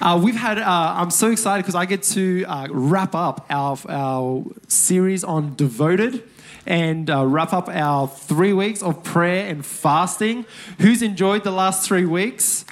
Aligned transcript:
Uh, 0.00 0.16
we've 0.22 0.36
had, 0.36 0.60
uh, 0.60 0.94
I'm 0.96 1.10
so 1.10 1.32
excited 1.32 1.64
because 1.64 1.74
I 1.74 1.86
get 1.86 2.04
to 2.04 2.44
uh, 2.46 2.68
wrap 2.70 3.16
up 3.16 3.46
our, 3.50 3.76
our 3.88 4.44
series 4.68 5.24
on 5.24 5.56
Devoted 5.56 6.30
and 6.66 7.10
uh, 7.10 7.26
wrap 7.26 7.52
up 7.52 7.68
our 7.68 8.08
three 8.08 8.52
weeks 8.52 8.82
of 8.82 9.02
prayer 9.02 9.46
and 9.48 9.64
fasting. 9.64 10.46
Who's 10.78 11.02
enjoyed 11.02 11.44
the 11.44 11.50
last 11.50 11.86
three 11.86 12.06
weeks? 12.06 12.64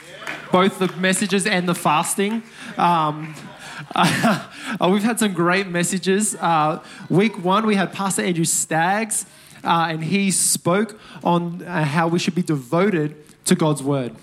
Both 0.50 0.78
the 0.78 0.88
messages 0.96 1.46
and 1.46 1.68
the 1.68 1.74
fasting. 1.74 2.42
Um, 2.76 3.34
uh, 3.94 4.48
we've 4.90 5.02
had 5.02 5.18
some 5.18 5.32
great 5.32 5.66
messages. 5.66 6.34
Uh, 6.36 6.82
week 7.08 7.42
one, 7.44 7.66
we 7.66 7.74
had 7.74 7.92
Pastor 7.92 8.22
Andrew 8.22 8.44
Staggs, 8.44 9.26
uh, 9.64 9.88
and 9.90 10.04
he 10.04 10.30
spoke 10.30 10.98
on 11.22 11.62
uh, 11.62 11.84
how 11.84 12.08
we 12.08 12.18
should 12.18 12.34
be 12.34 12.42
devoted 12.42 13.16
to 13.46 13.54
God's 13.54 13.82
word. 13.82 14.14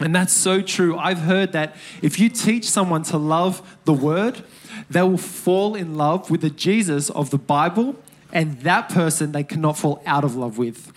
And 0.00 0.14
that's 0.14 0.32
so 0.32 0.60
true. 0.60 0.98
I've 0.98 1.20
heard 1.20 1.52
that 1.52 1.76
if 2.02 2.18
you 2.18 2.28
teach 2.28 2.68
someone 2.68 3.04
to 3.04 3.18
love 3.18 3.76
the 3.84 3.92
word, 3.92 4.42
they 4.90 5.02
will 5.02 5.18
fall 5.18 5.74
in 5.74 5.96
love 5.96 6.30
with 6.30 6.40
the 6.40 6.50
Jesus 6.50 7.10
of 7.10 7.30
the 7.30 7.38
Bible 7.38 7.94
and 8.34 8.60
that 8.60 8.88
person 8.90 9.32
they 9.32 9.44
cannot 9.44 9.78
fall 9.78 10.02
out 10.04 10.24
of 10.24 10.36
love 10.36 10.58
with. 10.58 10.92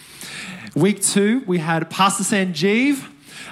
Week 0.75 1.01
two, 1.01 1.43
we 1.47 1.59
had 1.59 1.89
Pastor 1.89 2.23
Sanjeev. 2.23 3.07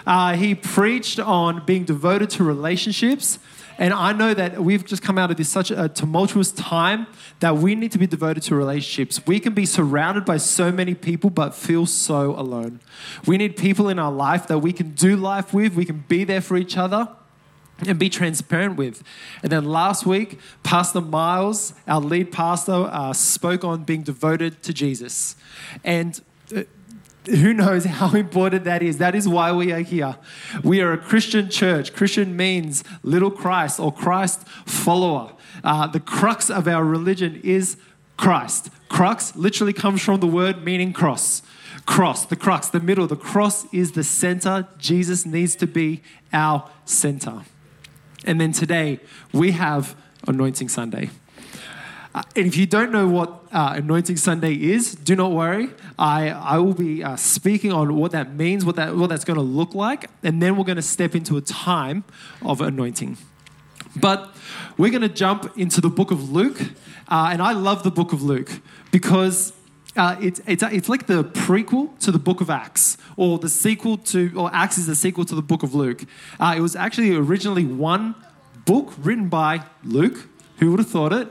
Uh, 0.06 0.36
he 0.36 0.54
preached 0.56 1.20
on 1.20 1.66
being 1.66 1.86
devoted 1.86 2.30
to 2.32 2.44
relationships. 2.44 3.40
And 3.78 3.94
I 3.94 4.14
know 4.14 4.34
that 4.34 4.64
we've 4.64 4.86
just 4.86 5.02
come 5.02 5.18
out 5.18 5.32
of 5.32 5.38
this 5.38 5.50
such 5.50 5.70
a 5.70 5.90
tumultuous 5.90 6.52
time 6.52 7.08
that 7.42 7.58
we 7.58 7.76
need 7.76 7.92
to 7.92 7.98
be 7.98 8.08
devoted 8.08 8.42
to 8.44 8.56
relationships. 8.56 9.26
We 9.28 9.40
can 9.40 9.54
be 9.54 9.66
surrounded 9.66 10.24
by 10.24 10.38
so 10.38 10.72
many 10.72 10.94
people, 10.94 11.30
but 11.30 11.54
feel 11.54 11.86
so 11.86 12.40
alone. 12.40 12.80
We 13.28 13.38
need 13.38 13.58
people 13.58 13.90
in 13.90 14.00
our 14.00 14.12
life 14.12 14.48
that 14.48 14.60
we 14.60 14.72
can 14.72 14.92
do 14.92 15.18
life 15.18 15.54
with, 15.54 15.76
we 15.76 15.84
can 15.84 16.06
be 16.08 16.24
there 16.24 16.42
for 16.42 16.56
each 16.56 16.78
other 16.78 17.10
and 17.80 18.00
be 18.00 18.10
transparent 18.10 18.78
with. 18.78 19.04
And 19.44 19.52
then 19.52 19.66
last 19.66 20.06
week, 20.06 20.40
Pastor 20.64 21.02
Miles, 21.02 21.74
our 21.88 22.00
lead 22.00 22.32
pastor, 22.32 22.90
uh, 22.92 23.14
spoke 23.14 23.64
on 23.64 23.84
being 23.84 24.04
devoted 24.04 24.64
to 24.64 24.74
Jesus. 24.74 25.36
And 25.84 26.22
uh, 26.56 26.64
who 27.28 27.54
knows 27.54 27.86
how 27.86 28.16
important 28.16 28.64
that 28.64 28.82
is? 28.82 28.98
That 28.98 29.16
is 29.16 29.28
why 29.28 29.52
we 29.52 29.72
are 29.72 29.80
here. 29.80 30.16
We 30.64 30.82
are 30.82 30.94
a 30.94 30.98
Christian 30.98 31.50
church. 31.50 31.94
Christian 31.94 32.36
means 32.36 32.84
little 33.04 33.32
Christ 33.32 33.80
or 33.80 33.92
Christ 33.92 34.48
follower. 34.66 35.32
Uh, 35.64 35.88
the 35.88 36.00
crux 36.00 36.50
of 36.50 36.68
our 36.68 36.84
religion 36.84 37.42
is 37.44 37.78
Christ. 38.18 38.70
Crux 38.88 39.36
literally 39.36 39.74
comes 39.74 40.02
from 40.02 40.20
the 40.20 40.28
word 40.28 40.64
meaning 40.64 40.94
cross. 40.94 41.42
Cross, 41.86 42.28
the 42.28 42.36
crux, 42.36 42.70
the 42.70 42.80
middle. 42.80 43.06
The 43.06 43.16
cross 43.16 43.72
is 43.74 43.92
the 43.92 44.04
center. 44.04 44.68
Jesus 44.78 45.26
needs 45.26 45.56
to 45.58 45.68
be 45.68 46.02
our 46.34 46.70
center. 46.86 47.44
And 48.26 48.42
then 48.42 48.52
today, 48.52 49.00
we 49.32 49.52
have 49.52 49.96
Anointing 50.28 50.70
Sunday. 50.70 51.12
Uh, 52.14 52.24
and 52.36 52.48
if 52.48 52.58
you 52.58 52.66
don't 52.66 52.92
know 52.92 53.08
what 53.08 53.46
uh, 53.52 53.74
Anointing 53.76 54.18
Sunday 54.18 54.54
is, 54.54 54.96
do 54.96 55.16
not 55.16 55.32
worry. 55.32 55.70
I, 56.00 56.30
I 56.30 56.58
will 56.58 56.74
be 56.74 57.04
uh, 57.04 57.18
speaking 57.18 57.72
on 57.72 57.96
what 57.96 58.12
that 58.12 58.34
means, 58.34 58.66
what, 58.66 58.78
that, 58.78 58.96
what 58.96 59.10
that's 59.10 59.26
going 59.26 59.38
to 59.38 59.44
look 59.44 59.76
like, 59.76 60.10
and 60.24 60.42
then 60.42 60.56
we're 60.58 60.64
going 60.64 60.78
to 60.78 60.82
step 60.82 61.14
into 61.14 61.38
a 61.38 61.42
time 61.42 62.04
of 62.42 62.62
anointing. 62.62 63.18
But 63.96 64.34
we're 64.78 64.92
going 64.92 65.02
to 65.02 65.10
jump 65.10 65.58
into 65.58 65.82
the 65.82 65.90
book 65.90 66.12
of 66.12 66.32
Luke. 66.32 66.60
Uh, 67.08 67.30
and 67.32 67.42
I 67.42 67.54
love 67.54 67.84
the 67.84 67.92
book 67.92 68.12
of 68.14 68.24
Luke 68.24 68.50
because 68.92 69.54
uh, 69.96 70.18
it's, 70.22 70.42
it's, 70.46 70.64
it's 70.64 70.90
like 70.90 71.08
the 71.08 71.24
prequel 71.24 71.98
to 72.00 72.12
the 72.12 72.20
book 72.20 72.42
of 72.42 72.50
Acts, 72.50 72.98
or 73.16 73.40
the 73.40 73.50
sequel 73.50 73.98
to, 73.98 74.32
or 74.36 74.50
Acts 74.54 74.78
is 74.78 74.88
the 74.88 74.96
sequel 74.96 75.26
to 75.26 75.36
the 75.36 75.42
book 75.42 75.64
of 75.64 75.74
Luke. 75.74 76.04
Uh, 76.40 76.54
it 76.58 76.62
was 76.62 76.76
actually 76.76 77.16
originally 77.16 77.66
one 77.66 78.16
book 78.66 78.94
written 78.98 79.30
by 79.30 79.64
Luke. 79.84 80.28
Who 80.60 80.72
would 80.72 80.80
have 80.80 80.90
thought 80.90 81.14
it? 81.14 81.28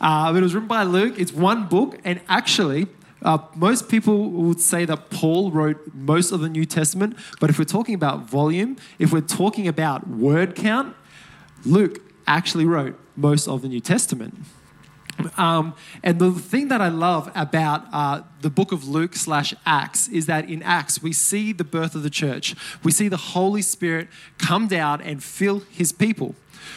Uh, 0.00 0.32
it 0.36 0.40
was 0.40 0.54
written 0.54 0.68
by 0.68 0.82
Luke. 0.82 1.18
It's 1.18 1.32
one 1.32 1.66
book, 1.66 1.98
and 2.04 2.20
actually, 2.28 2.86
uh, 3.22 3.38
most 3.54 3.88
people 3.88 4.30
would 4.30 4.60
say 4.60 4.84
that 4.84 5.10
Paul 5.10 5.50
wrote 5.50 5.78
most 5.94 6.32
of 6.32 6.40
the 6.40 6.48
New 6.48 6.64
Testament, 6.64 7.16
but 7.40 7.50
if 7.50 7.58
we're 7.58 7.64
talking 7.64 7.94
about 7.94 8.28
volume, 8.28 8.76
if 8.98 9.12
we're 9.12 9.20
talking 9.20 9.66
about 9.66 10.08
word 10.08 10.54
count, 10.54 10.94
Luke 11.64 12.00
actually 12.26 12.64
wrote 12.64 12.98
most 13.16 13.48
of 13.48 13.62
the 13.62 13.68
New 13.68 13.80
Testament. 13.80 14.34
Um, 15.36 15.74
and 16.02 16.18
the 16.18 16.30
thing 16.32 16.68
that 16.68 16.80
I 16.80 16.88
love 16.88 17.30
about 17.34 17.86
uh, 17.92 18.22
the 18.40 18.50
book 18.50 18.72
of 18.72 18.86
Luke 18.86 19.14
slash 19.14 19.54
Acts 19.64 20.08
is 20.08 20.26
that 20.26 20.48
in 20.48 20.62
Acts 20.62 21.02
we 21.02 21.12
see 21.12 21.52
the 21.52 21.64
birth 21.64 21.94
of 21.94 22.02
the 22.02 22.10
church. 22.10 22.54
We 22.82 22.92
see 22.92 23.08
the 23.08 23.16
Holy 23.16 23.62
Spirit 23.62 24.08
come 24.38 24.66
down 24.66 25.00
and 25.00 25.22
fill 25.22 25.60
his 25.70 25.92
people. 25.92 26.34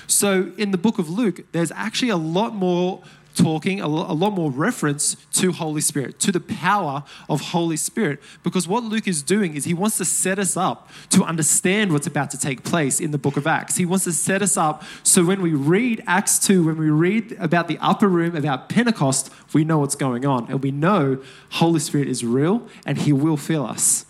So 0.08 0.52
in 0.58 0.72
the 0.72 0.78
book 0.78 1.00
of 1.00 1.10
Luke, 1.10 1.42
there's 1.52 1.72
actually 1.72 2.10
a 2.10 2.18
lot 2.18 2.54
more 2.54 3.02
talking, 3.36 3.80
a 3.80 3.88
lot 3.88 4.32
more 4.32 4.52
reference 4.52 5.16
to 5.34 5.52
Holy 5.52 5.82
Spirit, 5.82 6.20
to 6.20 6.32
the 6.32 6.40
power 6.40 7.04
of 7.30 7.42
Holy 7.42 7.78
Spirit. 7.78 8.20
Because 8.44 8.68
what 8.68 8.84
Luke 8.84 9.08
is 9.08 9.22
doing 9.24 9.56
is 9.56 9.66
he 9.66 9.74
wants 9.74 9.98
to 9.98 10.06
set 10.06 10.40
us 10.40 10.58
up 10.58 10.90
to 11.10 11.24
understand 11.24 11.92
what's 11.92 12.08
about 12.08 12.32
to 12.32 12.38
take 12.38 12.64
place 12.64 13.00
in 13.00 13.12
the 13.12 13.18
book 13.18 13.38
of 13.38 13.48
Acts. 13.48 13.78
He 13.78 13.86
wants 13.86 14.06
to 14.06 14.12
set 14.12 14.42
us 14.42 14.58
up 14.58 14.84
so 15.04 15.24
when 15.24 15.42
we 15.42 15.54
read 15.54 16.04
Acts 16.08 16.40
2, 16.40 16.66
when 16.66 16.78
we 16.78 16.90
read 16.90 17.36
about 17.40 17.68
the 17.68 17.78
upper 17.80 18.08
room, 18.08 18.36
about 18.36 18.70
Pentecost, 18.70 19.32
we 19.54 19.64
know 19.64 19.80
what's 19.80 19.96
going 19.96 20.26
on. 20.26 20.48
And 20.50 20.62
we 20.62 20.72
know 20.72 21.22
Holy 21.52 21.80
Spirit 21.80 22.08
is 22.08 22.24
real 22.24 22.68
and 22.86 22.98
he 22.98 23.14
will 23.14 23.38
fill 23.38 23.66
us. 23.66 24.06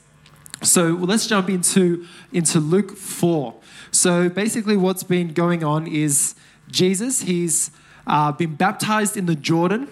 So 0.62 0.90
let's 0.90 1.28
jump 1.28 1.50
into, 1.50 2.06
into 2.34 2.60
Luke 2.60 2.98
4. 2.98 3.56
So 3.92 4.30
basically, 4.30 4.78
what's 4.78 5.04
been 5.04 5.34
going 5.34 5.64
on 5.64 5.88
is 5.88 6.36
Jesus, 6.70 7.22
he's 7.22 7.72
uh, 8.08 8.32
been 8.32 8.56
baptized 8.56 9.18
in 9.18 9.26
the 9.26 9.36
Jordan. 9.36 9.88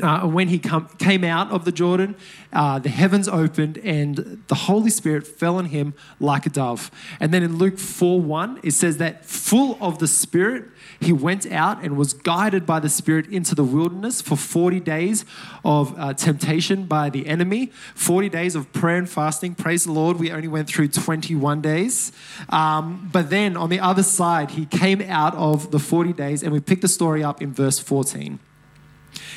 Uh, 0.00 0.20
when 0.20 0.46
he 0.46 0.58
come, 0.60 0.88
came 0.98 1.24
out 1.24 1.50
of 1.50 1.64
the 1.64 1.72
Jordan, 1.72 2.14
uh, 2.52 2.78
the 2.78 2.88
heavens 2.88 3.26
opened 3.26 3.76
and 3.78 4.40
the 4.46 4.54
Holy 4.54 4.88
Spirit 4.88 5.26
fell 5.26 5.56
on 5.56 5.66
him 5.66 5.94
like 6.20 6.46
a 6.46 6.48
dove. 6.48 6.92
And 7.18 7.34
then 7.34 7.42
in 7.42 7.58
Luke 7.58 7.76
4 7.76 8.20
1, 8.20 8.60
it 8.62 8.70
says 8.70 8.98
that 8.98 9.24
full 9.24 9.76
of 9.80 9.98
the 9.98 10.06
Spirit, 10.06 10.66
he 11.00 11.12
went 11.12 11.44
out 11.50 11.82
and 11.82 11.96
was 11.96 12.12
guided 12.12 12.66
by 12.66 12.78
the 12.78 12.88
Spirit 12.88 13.26
into 13.32 13.56
the 13.56 13.64
wilderness 13.64 14.20
for 14.22 14.36
40 14.36 14.78
days 14.78 15.24
of 15.64 15.98
uh, 15.98 16.14
temptation 16.14 16.84
by 16.84 17.10
the 17.10 17.26
enemy, 17.26 17.72
40 17.96 18.28
days 18.28 18.54
of 18.54 18.72
prayer 18.72 18.98
and 18.98 19.10
fasting. 19.10 19.56
Praise 19.56 19.86
the 19.86 19.92
Lord, 19.92 20.20
we 20.20 20.30
only 20.30 20.48
went 20.48 20.68
through 20.68 20.88
21 20.88 21.62
days. 21.62 22.12
Um, 22.48 23.10
but 23.12 23.28
then 23.28 23.56
on 23.56 23.70
the 23.70 23.80
other 23.80 24.04
side, 24.04 24.52
he 24.52 24.66
came 24.66 25.02
out 25.02 25.34
of 25.34 25.72
the 25.72 25.80
40 25.80 26.12
days, 26.12 26.44
and 26.44 26.52
we 26.52 26.60
pick 26.60 26.80
the 26.80 26.88
story 26.88 27.24
up 27.24 27.42
in 27.42 27.52
verse 27.52 27.80
14. 27.80 28.38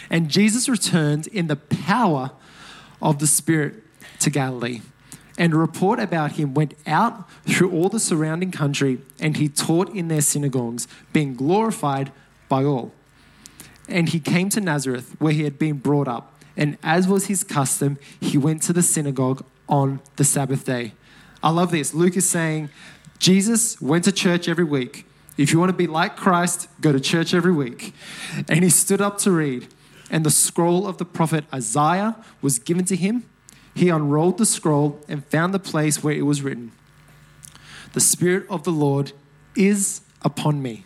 And 0.10 0.30
Jesus 0.30 0.70
returned 0.70 1.28
in 1.28 1.48
the 1.48 1.56
power 1.56 2.32
of 3.02 3.20
the 3.20 3.28
Spirit 3.28 3.84
to 4.20 4.30
Galilee. 4.30 4.82
And 5.38 5.54
a 5.54 5.58
report 5.58 6.00
about 6.00 6.34
him 6.34 6.54
went 6.54 6.76
out 6.86 7.28
through 7.46 7.72
all 7.72 7.90
the 7.90 8.00
surrounding 8.00 8.52
country, 8.52 9.00
and 9.20 9.38
he 9.38 9.50
taught 9.50 9.90
in 9.90 10.08
their 10.08 10.22
synagogues, 10.22 10.88
being 11.12 11.34
glorified 11.36 12.12
by 12.48 12.64
all. 12.64 12.92
And 13.90 14.10
he 14.10 14.20
came 14.20 14.50
to 14.50 14.62
Nazareth, 14.62 15.16
where 15.20 15.34
he 15.34 15.44
had 15.44 15.58
been 15.58 15.78
brought 15.78 16.08
up. 16.08 16.40
And 16.56 16.78
as 16.84 17.08
was 17.08 17.26
his 17.26 17.44
custom, 17.44 17.98
he 18.20 18.38
went 18.38 18.62
to 18.64 18.74
the 18.74 18.84
synagogue 18.84 19.44
on 19.68 20.02
the 20.18 20.24
Sabbath 20.24 20.66
day. 20.66 20.94
I 21.42 21.50
love 21.50 21.72
this. 21.72 21.94
Luke 21.94 22.16
is 22.16 22.30
saying, 22.30 22.70
Jesus 23.18 23.82
went 23.82 24.04
to 24.04 24.12
church 24.12 24.48
every 24.48 24.64
week. 24.64 25.06
If 25.38 25.52
you 25.52 25.60
want 25.60 25.70
to 25.70 25.78
be 25.78 25.88
like 25.88 26.16
Christ, 26.16 26.68
go 26.82 26.92
to 26.92 27.00
church 27.00 27.34
every 27.34 27.52
week. 27.52 27.94
And 28.48 28.64
he 28.64 28.70
stood 28.70 29.02
up 29.02 29.18
to 29.20 29.32
read 29.32 29.68
and 30.14 30.24
the 30.24 30.32
scroll 30.32 30.88
of 30.88 31.00
the 31.00 31.06
prophet 31.06 31.44
Isaiah 31.52 32.16
was 32.40 32.60
given 32.60 32.86
to 32.86 32.96
him. 32.96 33.26
He 33.74 33.90
unrolled 33.90 34.38
the 34.38 34.46
scroll 34.46 35.00
and 35.08 35.26
found 35.26 35.56
the 35.56 35.60
place 35.60 36.04
where 36.04 36.14
it 36.14 36.22
was 36.22 36.44
written 36.44 36.72
The 37.94 38.00
Spirit 38.00 38.46
of 38.48 38.64
the 38.64 38.72
Lord 38.72 39.14
is 39.56 40.02
upon 40.22 40.62
me, 40.62 40.86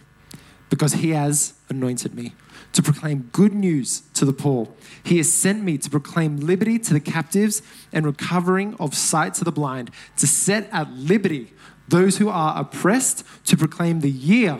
because 0.69 0.93
he 0.93 1.09
has 1.09 1.53
anointed 1.69 2.15
me 2.15 2.35
to 2.71 2.81
proclaim 2.81 3.29
good 3.33 3.53
news 3.53 4.03
to 4.13 4.23
the 4.23 4.33
poor. 4.33 4.69
He 5.03 5.17
has 5.17 5.31
sent 5.31 5.61
me 5.61 5.77
to 5.79 5.89
proclaim 5.89 6.37
liberty 6.37 6.79
to 6.79 6.93
the 6.93 6.99
captives 7.01 7.61
and 7.91 8.05
recovering 8.05 8.75
of 8.79 8.95
sight 8.95 9.33
to 9.35 9.43
the 9.43 9.51
blind, 9.51 9.91
to 10.17 10.27
set 10.27 10.69
at 10.71 10.89
liberty 10.91 11.53
those 11.87 12.17
who 12.17 12.29
are 12.29 12.59
oppressed, 12.59 13.23
to 13.45 13.57
proclaim 13.57 14.01
the 14.01 14.11
year 14.11 14.59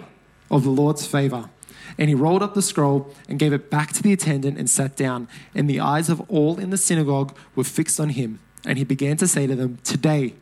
of 0.50 0.64
the 0.64 0.70
Lord's 0.70 1.06
favor. 1.06 1.50
And 1.98 2.10
he 2.10 2.16
rolled 2.16 2.44
up 2.44 2.54
the 2.54 2.62
scroll 2.62 3.14
and 3.28 3.40
gave 3.40 3.54
it 3.54 3.70
back 3.70 3.92
to 3.94 4.04
the 4.04 4.14
attendant 4.14 4.58
and 4.58 4.70
sat 4.70 4.96
down. 4.96 5.28
And 5.56 5.70
the 5.70 5.80
eyes 5.80 6.10
of 6.10 6.22
all 6.30 6.60
in 6.60 6.70
the 6.70 6.78
synagogue 6.78 7.36
were 7.56 7.64
fixed 7.64 8.00
on 8.00 8.10
him. 8.10 8.40
And 8.66 8.78
he 8.78 8.84
began 8.84 9.18
to 9.18 9.28
say 9.28 9.48
to 9.48 9.56
them, 9.56 9.80
Today, 9.84 10.36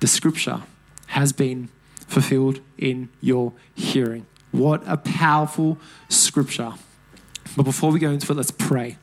the 0.00 0.06
scripture 0.06 0.62
has 1.08 1.32
been 1.32 1.68
fulfilled 2.06 2.60
in 2.78 3.08
your 3.20 3.52
hearing. 3.74 4.26
What 4.52 4.82
a 4.86 4.96
powerful 4.96 5.78
scripture. 6.08 6.74
But 7.56 7.64
before 7.64 7.90
we 7.90 7.98
go 7.98 8.10
into 8.10 8.30
it, 8.30 8.34
let's 8.36 8.50
pray. 8.50 8.98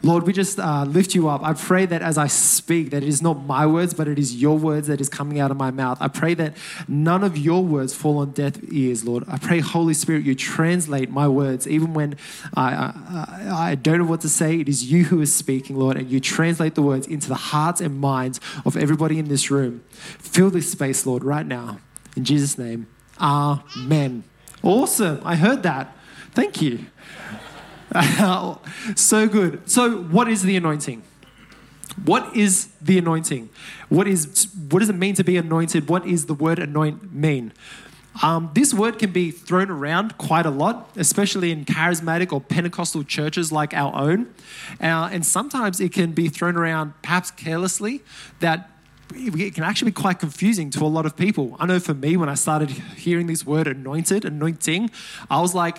Lord, 0.00 0.22
we 0.22 0.32
just 0.32 0.60
uh, 0.60 0.84
lift 0.84 1.16
you 1.16 1.28
up. 1.28 1.42
I 1.42 1.54
pray 1.54 1.84
that 1.86 2.02
as 2.02 2.18
I 2.18 2.28
speak, 2.28 2.90
that 2.90 3.02
it 3.02 3.08
is 3.08 3.20
not 3.20 3.44
my 3.44 3.66
words, 3.66 3.94
but 3.94 4.06
it 4.06 4.16
is 4.16 4.40
your 4.40 4.56
words 4.56 4.86
that 4.86 5.00
is 5.00 5.08
coming 5.08 5.40
out 5.40 5.50
of 5.50 5.56
my 5.56 5.72
mouth. 5.72 5.98
I 6.00 6.06
pray 6.06 6.34
that 6.34 6.56
none 6.86 7.24
of 7.24 7.36
your 7.36 7.64
words 7.64 7.92
fall 7.94 8.18
on 8.18 8.30
deaf 8.30 8.52
ears, 8.70 9.04
Lord. 9.04 9.24
I 9.26 9.38
pray, 9.38 9.58
Holy 9.58 9.94
Spirit, 9.94 10.24
you 10.24 10.36
translate 10.36 11.10
my 11.10 11.26
words, 11.26 11.66
even 11.66 11.94
when 11.94 12.14
I, 12.54 12.74
I, 12.74 13.70
I 13.70 13.74
don't 13.74 13.98
know 13.98 14.04
what 14.04 14.20
to 14.20 14.28
say. 14.28 14.60
It 14.60 14.68
is 14.68 14.90
you 14.90 15.04
who 15.04 15.20
is 15.20 15.34
speaking, 15.34 15.76
Lord, 15.76 15.96
and 15.96 16.08
you 16.08 16.20
translate 16.20 16.76
the 16.76 16.82
words 16.82 17.08
into 17.08 17.28
the 17.28 17.34
hearts 17.34 17.80
and 17.80 17.98
minds 17.98 18.40
of 18.64 18.76
everybody 18.76 19.18
in 19.18 19.26
this 19.26 19.50
room. 19.50 19.82
Fill 19.90 20.50
this 20.50 20.70
space, 20.70 21.06
Lord, 21.06 21.24
right 21.24 21.46
now. 21.46 21.80
In 22.14 22.24
Jesus' 22.24 22.56
name, 22.56 22.86
Amen. 23.20 24.22
Awesome. 24.62 25.20
I 25.24 25.34
heard 25.34 25.64
that. 25.64 25.96
Thank 26.32 26.62
you. 26.62 26.86
so 28.96 29.28
good. 29.28 29.68
So, 29.70 30.02
what 30.02 30.28
is 30.28 30.42
the 30.42 30.56
anointing? 30.56 31.02
What 32.04 32.36
is 32.36 32.68
the 32.80 32.98
anointing? 32.98 33.50
What 33.88 34.06
is 34.06 34.48
what 34.70 34.80
does 34.80 34.90
it 34.90 34.96
mean 34.96 35.14
to 35.14 35.24
be 35.24 35.36
anointed? 35.36 35.88
What 35.88 36.06
is 36.06 36.26
the 36.26 36.34
word 36.34 36.58
anoint 36.58 37.12
mean? 37.12 37.52
Um, 38.22 38.50
this 38.54 38.74
word 38.74 38.98
can 38.98 39.12
be 39.12 39.30
thrown 39.30 39.70
around 39.70 40.18
quite 40.18 40.44
a 40.44 40.50
lot, 40.50 40.90
especially 40.96 41.52
in 41.52 41.64
charismatic 41.64 42.32
or 42.32 42.40
Pentecostal 42.40 43.04
churches 43.04 43.52
like 43.52 43.72
our 43.74 43.94
own. 43.94 44.34
Uh, 44.80 45.08
and 45.12 45.24
sometimes 45.24 45.80
it 45.80 45.92
can 45.92 46.12
be 46.12 46.28
thrown 46.28 46.56
around 46.56 46.94
perhaps 47.02 47.30
carelessly, 47.30 48.02
that 48.40 48.70
it 49.14 49.54
can 49.54 49.62
actually 49.62 49.92
be 49.92 49.94
quite 49.94 50.18
confusing 50.18 50.70
to 50.70 50.84
a 50.84 50.86
lot 50.86 51.06
of 51.06 51.16
people. 51.16 51.56
I 51.60 51.66
know 51.66 51.78
for 51.78 51.94
me, 51.94 52.16
when 52.16 52.28
I 52.28 52.34
started 52.34 52.70
hearing 52.70 53.28
this 53.28 53.46
word 53.46 53.68
anointed, 53.68 54.24
anointing, 54.24 54.90
I 55.30 55.40
was 55.40 55.54
like, 55.54 55.78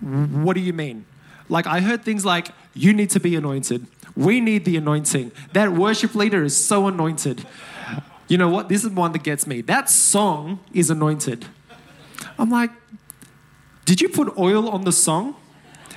what 0.00 0.54
do 0.54 0.60
you 0.60 0.74
mean? 0.74 1.06
Like, 1.48 1.66
I 1.66 1.80
heard 1.80 2.04
things 2.04 2.24
like, 2.24 2.48
you 2.74 2.92
need 2.92 3.10
to 3.10 3.20
be 3.20 3.36
anointed. 3.36 3.86
We 4.16 4.40
need 4.40 4.64
the 4.64 4.76
anointing. 4.76 5.32
That 5.52 5.72
worship 5.72 6.14
leader 6.14 6.42
is 6.42 6.56
so 6.56 6.86
anointed. 6.86 7.46
You 8.28 8.38
know 8.38 8.48
what? 8.48 8.68
This 8.68 8.84
is 8.84 8.90
one 8.90 9.12
that 9.12 9.22
gets 9.22 9.46
me. 9.46 9.60
That 9.60 9.88
song 9.88 10.60
is 10.72 10.90
anointed. 10.90 11.46
I'm 12.38 12.50
like, 12.50 12.70
did 13.84 14.00
you 14.00 14.08
put 14.08 14.36
oil 14.36 14.68
on 14.68 14.84
the 14.84 14.92
song? 14.92 15.36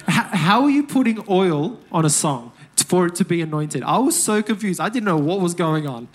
How 0.07 0.63
are 0.63 0.69
you 0.69 0.83
putting 0.83 1.23
oil 1.29 1.79
on 1.91 2.05
a 2.05 2.09
song 2.09 2.51
for 2.75 3.07
it 3.07 3.15
to 3.15 3.25
be 3.25 3.41
anointed? 3.41 3.83
I 3.83 3.97
was 3.97 4.21
so 4.21 4.41
confused. 4.41 4.79
I 4.79 4.89
didn't 4.89 5.05
know 5.05 5.17
what 5.17 5.39
was 5.39 5.53
going 5.53 5.87
on. 5.87 6.07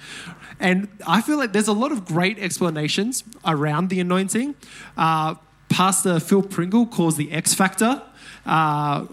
And 0.61 0.89
I 1.07 1.21
feel 1.21 1.37
like 1.37 1.53
there's 1.53 1.69
a 1.69 1.73
lot 1.73 1.91
of 1.91 2.05
great 2.05 2.39
explanations 2.39 3.25
around 3.45 3.89
the 3.89 4.01
anointing. 4.01 4.55
Uh, 4.97 5.35
Pastor 5.69 6.21
Phil 6.21 6.43
Pringle 6.43 6.87
calls 6.87 7.17
the 7.17 7.33
X 7.33 7.55
Factor. 7.55 8.03
Uh, 8.47 9.05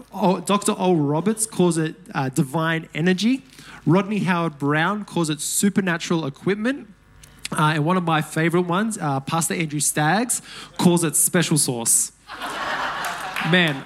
Dr. 0.44 0.72
Oral 0.72 0.96
Roberts 0.96 1.46
calls 1.46 1.78
it 1.78 1.96
uh, 2.14 2.28
divine 2.28 2.88
energy. 2.94 3.42
Rodney 3.86 4.20
Howard 4.20 4.58
Browne 4.58 5.04
calls 5.04 5.30
it 5.30 5.40
supernatural 5.40 6.26
equipment. 6.26 6.88
Uh, 7.50 7.72
and 7.74 7.84
one 7.84 7.96
of 7.96 8.04
my 8.04 8.22
favorite 8.22 8.62
ones, 8.62 8.96
uh, 8.98 9.20
Pastor 9.20 9.54
Andrew 9.54 9.80
Staggs, 9.80 10.40
calls 10.78 11.04
it 11.04 11.16
special 11.16 11.58
sauce. 11.58 12.12
Man, 13.50 13.84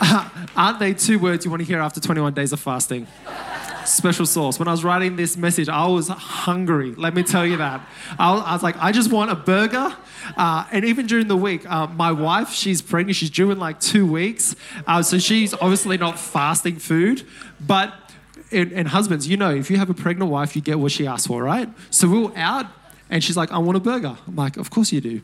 aren't 0.56 0.78
they 0.78 0.94
two 0.94 1.18
words 1.18 1.44
you 1.44 1.50
want 1.50 1.60
to 1.60 1.66
hear 1.66 1.80
after 1.80 2.00
21 2.00 2.32
days 2.34 2.52
of 2.52 2.60
fasting? 2.60 3.06
Special 3.84 4.26
sauce. 4.26 4.58
When 4.58 4.68
I 4.68 4.70
was 4.70 4.84
writing 4.84 5.16
this 5.16 5.36
message, 5.36 5.68
I 5.68 5.86
was 5.86 6.08
hungry. 6.08 6.94
Let 6.94 7.14
me 7.14 7.22
tell 7.22 7.46
you 7.46 7.56
that. 7.58 7.86
I 8.18 8.32
was, 8.32 8.42
I 8.44 8.52
was 8.52 8.62
like, 8.62 8.76
I 8.78 8.92
just 8.92 9.12
want 9.12 9.30
a 9.30 9.34
burger. 9.34 9.94
Uh, 10.36 10.66
and 10.70 10.84
even 10.84 11.06
during 11.06 11.28
the 11.28 11.36
week, 11.36 11.68
uh, 11.70 11.86
my 11.86 12.12
wife, 12.12 12.50
she's 12.50 12.80
pregnant. 12.82 13.16
She's 13.16 13.30
due 13.30 13.50
in 13.50 13.58
like 13.58 13.80
two 13.80 14.10
weeks. 14.10 14.56
Uh, 14.86 15.02
so 15.02 15.18
she's 15.18 15.54
obviously 15.54 15.96
not 15.98 16.18
fasting 16.18 16.76
food. 16.76 17.26
But, 17.60 17.94
and, 18.50 18.72
and 18.72 18.88
husbands, 18.88 19.28
you 19.28 19.36
know, 19.36 19.54
if 19.54 19.70
you 19.70 19.76
have 19.76 19.90
a 19.90 19.94
pregnant 19.94 20.30
wife, 20.30 20.54
you 20.56 20.62
get 20.62 20.78
what 20.78 20.92
she 20.92 21.06
asks 21.06 21.26
for, 21.26 21.42
right? 21.42 21.68
So 21.90 22.08
we 22.08 22.20
were 22.20 22.32
out 22.36 22.66
and 23.12 23.22
she's 23.22 23.36
like, 23.36 23.52
I 23.52 23.58
want 23.58 23.76
a 23.76 23.80
burger. 23.80 24.16
I'm 24.26 24.36
like, 24.36 24.56
of 24.56 24.70
course 24.70 24.90
you 24.90 25.02
do. 25.02 25.20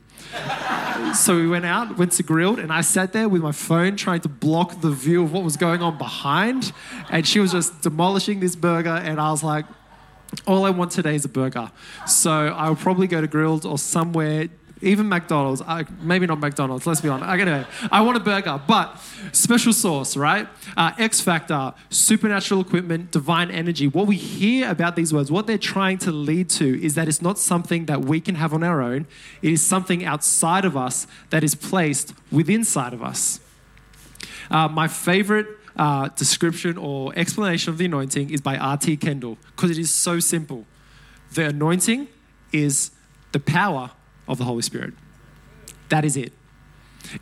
so 1.15 1.35
we 1.35 1.49
went 1.49 1.65
out, 1.65 1.97
went 1.97 2.13
to 2.13 2.23
Grill'd, 2.23 2.59
and 2.59 2.71
I 2.71 2.83
sat 2.83 3.15
there 3.15 3.31
with 3.31 3.41
my 3.41 3.51
phone 3.51 3.97
trying 3.97 4.21
to 4.21 4.29
block 4.29 4.83
the 4.83 4.91
view 4.91 5.23
of 5.23 5.33
what 5.33 5.43
was 5.43 5.57
going 5.57 5.81
on 5.81 5.97
behind. 5.97 6.71
And 7.09 7.27
she 7.27 7.41
was 7.41 7.51
just 7.51 7.81
demolishing 7.81 8.41
this 8.41 8.57
burger, 8.57 8.91
and 8.91 9.19
I 9.19 9.31
was 9.31 9.43
like, 9.43 9.65
all 10.47 10.67
I 10.67 10.71
want 10.71 10.91
today 10.93 11.15
is 11.15 11.25
a 11.25 11.31
burger. 11.31 11.73
So 12.07 12.31
I'll 12.31 12.77
probably 12.77 13.07
go 13.07 13.23
to 13.23 13.27
Grill'd 13.27 13.65
or 13.65 13.79
somewhere 13.79 14.49
even 14.83 15.09
McDonald's, 15.09 15.63
I, 15.63 15.85
maybe 16.01 16.27
not 16.27 16.39
McDonald's, 16.39 16.87
let's 16.87 17.01
be 17.01 17.09
honest. 17.09 17.29
I, 17.29 17.37
gotta, 17.37 17.67
I 17.91 18.03
want 18.03 18.17
a 18.17 18.21
burger, 18.21 18.61
but 18.67 19.01
special 19.33 19.73
sauce, 19.73 20.17
right? 20.17 20.47
Uh, 20.77 20.93
X 20.99 21.21
Factor, 21.21 21.73
supernatural 21.91 22.61
equipment, 22.61 23.11
divine 23.11 23.51
energy. 23.51 23.89
What 23.89 24.07
we 24.07 24.17
hear 24.17 24.71
about 24.71 24.95
these 24.95 25.13
words, 25.13 25.31
what 25.31 25.47
they're 25.47 25.59
trying 25.59 25.99
to 25.99 26.13
lead 26.13 26.51
to 26.51 26.85
is 26.85 26.95
that 26.97 27.09
it's 27.09 27.23
not 27.23 27.39
something 27.39 27.87
that 27.87 28.05
we 28.05 28.21
can 28.21 28.35
have 28.35 28.53
on 28.53 28.63
our 28.63 28.83
own, 28.83 29.07
it 29.43 29.53
is 29.53 29.63
something 29.63 30.05
outside 30.05 30.65
of 30.65 30.77
us 30.77 31.07
that 31.31 31.43
is 31.43 31.55
placed 31.55 32.13
within 32.31 32.59
inside 32.59 32.93
of 32.93 33.03
us. 33.03 33.41
Uh, 34.51 34.69
my 34.69 34.89
favorite 34.89 35.47
uh, 35.77 36.09
description 36.09 36.77
or 36.77 37.13
explanation 37.17 37.73
of 37.73 37.79
the 37.79 37.85
anointing 37.85 38.31
is 38.31 38.41
by 38.41 38.57
R.T. 38.57 38.97
Kendall 38.97 39.39
because 39.55 39.71
it 39.71 39.79
is 39.79 39.95
so 39.95 40.19
simple. 40.19 40.67
The 41.35 41.47
anointing 41.47 42.09
is 42.53 42.91
the 43.33 43.39
power 43.39 43.93
of 44.29 44.39
the 44.39 44.45
Holy 44.45 44.63
Spirit. 44.63 44.95
That 45.89 46.05
is 46.05 46.17
it. 46.17 46.33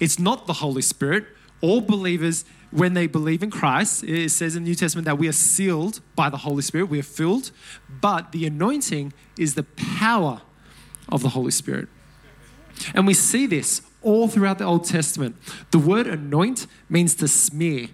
It's 0.00 0.18
not 0.18 0.46
the 0.46 0.54
Holy 0.54 0.82
Spirit. 0.82 1.26
All 1.62 1.80
believers, 1.80 2.44
when 2.70 2.94
they 2.94 3.06
believe 3.06 3.42
in 3.42 3.50
Christ, 3.50 4.04
it 4.04 4.30
says 4.30 4.56
in 4.56 4.64
the 4.64 4.70
New 4.70 4.74
Testament 4.74 5.06
that 5.06 5.16
we 5.16 5.28
are 5.28 5.32
sealed 5.32 6.00
by 6.14 6.28
the 6.28 6.38
Holy 6.38 6.62
Spirit, 6.62 6.86
we 6.86 6.98
are 6.98 7.04
filled, 7.04 7.50
but 7.88 8.32
the 8.32 8.46
anointing 8.46 9.12
is 9.38 9.54
the 9.54 9.62
power 9.62 10.42
of 11.08 11.22
the 11.22 11.30
Holy 11.30 11.52
Spirit. 11.52 11.88
And 12.94 13.06
we 13.06 13.14
see 13.14 13.46
this 13.46 13.80
all 14.02 14.28
throughout 14.28 14.58
the 14.58 14.64
Old 14.64 14.84
Testament. 14.84 15.36
The 15.70 15.78
word 15.78 16.06
anoint 16.06 16.66
means 16.90 17.14
to 17.16 17.28
smear 17.28 17.88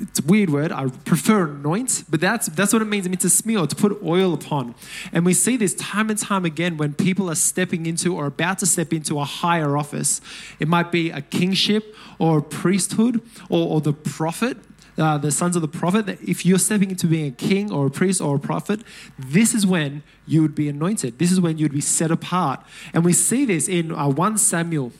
it's 0.00 0.18
a 0.18 0.24
weird 0.24 0.50
word. 0.50 0.72
I 0.72 0.88
prefer 0.88 1.44
anoint, 1.46 2.04
but 2.08 2.20
that's 2.20 2.46
that's 2.48 2.72
what 2.72 2.82
it 2.82 2.86
means. 2.86 3.06
It 3.06 3.10
means 3.10 3.22
to 3.22 3.30
smear, 3.30 3.66
to 3.66 3.76
put 3.76 4.02
oil 4.02 4.34
upon. 4.34 4.74
And 5.12 5.24
we 5.24 5.34
see 5.34 5.56
this 5.56 5.74
time 5.74 6.10
and 6.10 6.18
time 6.18 6.44
again 6.44 6.76
when 6.76 6.94
people 6.94 7.30
are 7.30 7.36
stepping 7.36 7.86
into 7.86 8.16
or 8.16 8.26
about 8.26 8.58
to 8.58 8.66
step 8.66 8.92
into 8.92 9.20
a 9.20 9.24
higher 9.24 9.76
office. 9.76 10.20
It 10.58 10.66
might 10.66 10.90
be 10.90 11.10
a 11.10 11.20
kingship 11.20 11.94
or 12.18 12.38
a 12.38 12.42
priesthood 12.42 13.20
or, 13.48 13.68
or 13.68 13.80
the 13.80 13.92
prophet. 13.92 14.56
Uh, 14.96 15.18
the 15.18 15.32
sons 15.32 15.56
of 15.56 15.62
the 15.62 15.66
prophet, 15.66 16.20
if 16.22 16.46
you're 16.46 16.56
stepping 16.56 16.88
into 16.88 17.08
being 17.08 17.26
a 17.26 17.30
king 17.32 17.72
or 17.72 17.88
a 17.88 17.90
priest 17.90 18.20
or 18.20 18.36
a 18.36 18.38
prophet, 18.38 18.80
this 19.18 19.52
is 19.52 19.66
when 19.66 20.04
you 20.24 20.40
would 20.40 20.54
be 20.54 20.68
anointed. 20.68 21.18
This 21.18 21.32
is 21.32 21.40
when 21.40 21.58
you 21.58 21.64
would 21.64 21.72
be 21.72 21.80
set 21.80 22.12
apart. 22.12 22.60
And 22.92 23.04
we 23.04 23.12
see 23.12 23.44
this 23.44 23.68
in 23.68 23.90
uh, 23.90 24.08
1 24.08 24.38
Samuel 24.38 24.92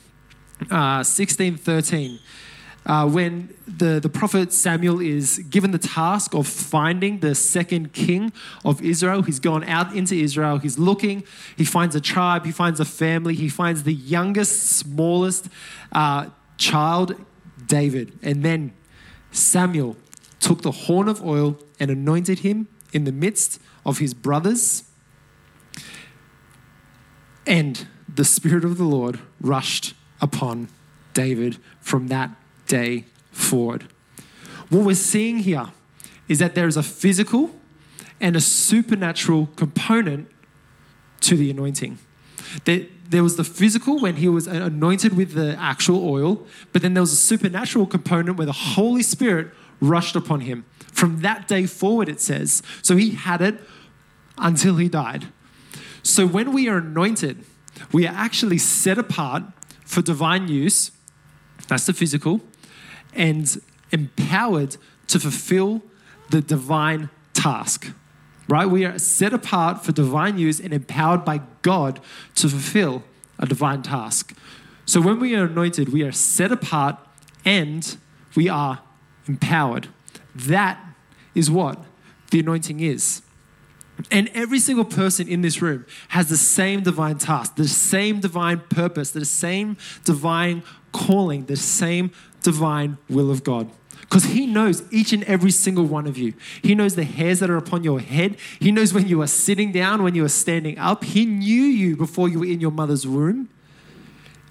uh, 0.69 1.01
16 1.01 1.55
13 1.57 2.19
uh, 2.85 3.07
when 3.09 3.53
the, 3.67 3.99
the 3.99 4.09
prophet 4.09 4.53
Samuel 4.53 5.01
is 5.01 5.39
given 5.49 5.71
the 5.71 5.79
task 5.79 6.33
of 6.33 6.47
finding 6.47 7.19
the 7.19 7.33
second 7.33 7.93
king 7.93 8.31
of 8.63 8.81
Israel. 8.81 9.21
He's 9.23 9.39
gone 9.39 9.63
out 9.63 9.95
into 9.95 10.15
Israel, 10.15 10.57
he's 10.59 10.77
looking, 10.77 11.23
he 11.55 11.65
finds 11.65 11.95
a 11.95 12.01
tribe, 12.01 12.45
he 12.45 12.51
finds 12.51 12.79
a 12.79 12.85
family, 12.85 13.33
he 13.33 13.49
finds 13.49 13.83
the 13.83 13.93
youngest, 13.93 14.77
smallest 14.77 15.49
uh, 15.91 16.29
child, 16.57 17.15
David. 17.65 18.17
And 18.21 18.43
then 18.43 18.73
Samuel 19.31 19.97
took 20.39 20.61
the 20.61 20.71
horn 20.71 21.07
of 21.07 21.23
oil 21.25 21.57
and 21.79 21.89
anointed 21.89 22.39
him 22.39 22.67
in 22.93 23.03
the 23.03 23.11
midst 23.11 23.59
of 23.85 23.97
his 23.97 24.13
brothers. 24.13 24.83
And 27.47 27.87
the 28.07 28.25
Spirit 28.25 28.63
of 28.63 28.77
the 28.77 28.83
Lord 28.83 29.19
rushed 29.41 29.93
upon 30.21 30.69
David 31.13 31.57
from 31.79 32.07
that 32.07 32.31
day 32.67 33.05
forward. 33.31 33.87
What 34.69 34.85
we're 34.85 34.95
seeing 34.95 35.39
here 35.39 35.67
is 36.27 36.39
that 36.39 36.55
there 36.55 36.67
is 36.67 36.77
a 36.77 36.83
physical 36.83 37.51
and 38.19 38.35
a 38.35 38.41
supernatural 38.41 39.49
component 39.55 40.29
to 41.21 41.35
the 41.35 41.51
anointing. 41.51 41.97
There, 42.63 42.85
there 43.09 43.23
was 43.23 43.35
the 43.35 43.43
physical 43.43 43.99
when 43.99 44.15
he 44.17 44.29
was 44.29 44.47
anointed 44.47 45.15
with 45.15 45.33
the 45.33 45.55
actual 45.59 46.07
oil, 46.07 46.45
but 46.71 46.81
then 46.81 46.93
there 46.93 47.01
was 47.01 47.13
a 47.13 47.17
supernatural 47.17 47.85
component 47.85 48.37
where 48.37 48.45
the 48.45 48.51
Holy 48.51 49.03
Spirit 49.03 49.51
rushed 49.79 50.15
upon 50.15 50.41
him. 50.41 50.65
From 50.91 51.21
that 51.21 51.47
day 51.47 51.65
forward, 51.65 52.07
it 52.09 52.21
says. 52.21 52.63
So 52.81 52.95
he 52.95 53.11
had 53.11 53.41
it 53.41 53.59
until 54.37 54.77
he 54.77 54.87
died. 54.87 55.27
So 56.03 56.25
when 56.25 56.53
we 56.53 56.69
are 56.69 56.77
anointed, 56.77 57.43
we 57.91 58.07
are 58.07 58.15
actually 58.15 58.57
set 58.57 58.97
apart 58.97 59.43
for 59.85 60.01
divine 60.01 60.47
use. 60.47 60.91
That's 61.67 61.85
the 61.85 61.93
physical. 61.93 62.41
And 63.15 63.61
empowered 63.91 64.77
to 65.07 65.19
fulfill 65.19 65.81
the 66.29 66.41
divine 66.41 67.09
task. 67.33 67.91
Right? 68.47 68.65
We 68.65 68.85
are 68.85 68.99
set 68.99 69.33
apart 69.33 69.83
for 69.83 69.91
divine 69.91 70.37
use 70.37 70.59
and 70.59 70.73
empowered 70.73 71.25
by 71.25 71.41
God 71.61 71.99
to 72.35 72.49
fulfill 72.49 73.03
a 73.39 73.45
divine 73.45 73.81
task. 73.81 74.37
So 74.85 75.01
when 75.01 75.19
we 75.19 75.35
are 75.35 75.45
anointed, 75.45 75.89
we 75.89 76.03
are 76.03 76.11
set 76.11 76.51
apart 76.51 76.97
and 77.43 77.97
we 78.35 78.47
are 78.49 78.81
empowered. 79.27 79.87
That 80.35 80.79
is 81.33 81.49
what 81.49 81.83
the 82.29 82.39
anointing 82.39 82.81
is. 82.81 83.21
And 84.11 84.29
every 84.33 84.59
single 84.59 84.85
person 84.85 85.27
in 85.27 85.41
this 85.41 85.61
room 85.61 85.85
has 86.09 86.27
the 86.27 86.37
same 86.37 86.83
divine 86.83 87.17
task, 87.17 87.55
the 87.55 87.67
same 87.67 88.19
divine 88.19 88.61
purpose, 88.69 89.11
the 89.11 89.25
same 89.25 89.77
divine 90.03 90.63
calling, 90.91 91.45
the 91.45 91.55
same 91.55 92.11
divine 92.45 92.97
will 93.09 93.29
of 93.29 93.43
God. 93.43 93.69
Because 94.01 94.25
He 94.25 94.45
knows 94.45 94.83
each 94.93 95.11
and 95.11 95.23
every 95.25 95.51
single 95.51 95.83
one 95.85 96.07
of 96.07 96.17
you. 96.17 96.33
He 96.61 96.75
knows 96.75 96.95
the 96.95 97.03
hairs 97.03 97.39
that 97.41 97.49
are 97.49 97.57
upon 97.57 97.83
your 97.83 97.99
head. 97.99 98.37
He 98.59 98.71
knows 98.71 98.93
when 98.93 99.07
you 99.07 99.21
are 99.21 99.27
sitting 99.27 99.71
down, 99.71 100.03
when 100.03 100.15
you 100.15 100.23
are 100.23 100.29
standing 100.29 100.77
up. 100.77 101.03
He 101.03 101.25
knew 101.25 101.63
you 101.63 101.97
before 101.97 102.29
you 102.29 102.39
were 102.39 102.45
in 102.45 102.61
your 102.61 102.71
mother's 102.71 103.05
womb. 103.05 103.49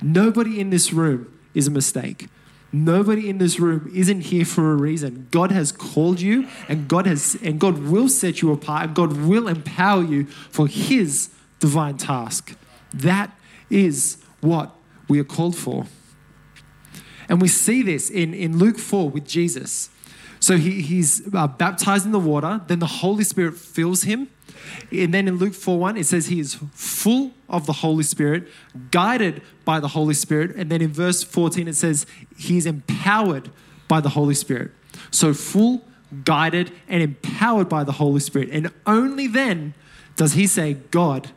Nobody 0.02 0.60
in 0.60 0.70
this 0.70 0.92
room 0.92 1.32
is 1.54 1.68
a 1.68 1.70
mistake. 1.70 2.28
Nobody 2.72 3.30
in 3.30 3.38
this 3.38 3.60
room 3.60 3.88
isn't 3.94 4.22
here 4.22 4.44
for 4.44 4.72
a 4.72 4.74
reason. 4.74 5.28
God 5.30 5.52
has 5.52 5.70
called 5.70 6.20
you 6.20 6.48
and 6.68 6.88
God 6.88 7.06
has 7.06 7.38
and 7.40 7.60
God 7.60 7.78
will 7.78 8.08
set 8.08 8.42
you 8.42 8.50
apart 8.50 8.86
and 8.86 8.94
God 8.96 9.16
will 9.16 9.46
empower 9.46 10.02
you 10.02 10.26
for 10.26 10.66
his 10.66 11.30
divine 11.60 11.96
task. 11.96 12.56
That 12.92 13.38
is 13.70 14.18
what 14.40 14.74
we 15.08 15.20
are 15.20 15.24
called 15.24 15.54
for. 15.54 15.86
And 17.28 17.40
we 17.40 17.48
see 17.48 17.82
this 17.82 18.10
in, 18.10 18.34
in 18.34 18.58
Luke 18.58 18.78
4 18.78 19.10
with 19.10 19.26
Jesus. 19.26 19.90
So 20.40 20.58
he, 20.58 20.82
he's 20.82 21.22
uh, 21.34 21.46
baptized 21.46 22.04
in 22.04 22.12
the 22.12 22.18
water, 22.18 22.60
then 22.66 22.78
the 22.78 22.86
Holy 22.86 23.24
Spirit 23.24 23.56
fills 23.56 24.02
him. 24.02 24.28
And 24.92 25.14
then 25.14 25.26
in 25.26 25.36
Luke 25.36 25.54
4 25.54 25.78
1, 25.78 25.96
it 25.96 26.04
says 26.04 26.26
he 26.26 26.38
is 26.38 26.56
full 26.72 27.32
of 27.48 27.66
the 27.66 27.72
Holy 27.72 28.04
Spirit, 28.04 28.48
guided 28.90 29.42
by 29.64 29.80
the 29.80 29.88
Holy 29.88 30.14
Spirit. 30.14 30.54
And 30.54 30.70
then 30.70 30.82
in 30.82 30.92
verse 30.92 31.22
14, 31.22 31.68
it 31.68 31.76
says 31.76 32.06
he's 32.36 32.66
empowered 32.66 33.50
by 33.88 34.00
the 34.00 34.10
Holy 34.10 34.34
Spirit. 34.34 34.72
So 35.10 35.32
full, 35.32 35.82
guided, 36.24 36.72
and 36.88 37.02
empowered 37.02 37.68
by 37.68 37.84
the 37.84 37.92
Holy 37.92 38.20
Spirit. 38.20 38.50
And 38.52 38.70
only 38.86 39.26
then 39.26 39.74
does 40.16 40.34
he 40.34 40.46
say, 40.46 40.74
God 40.74 41.30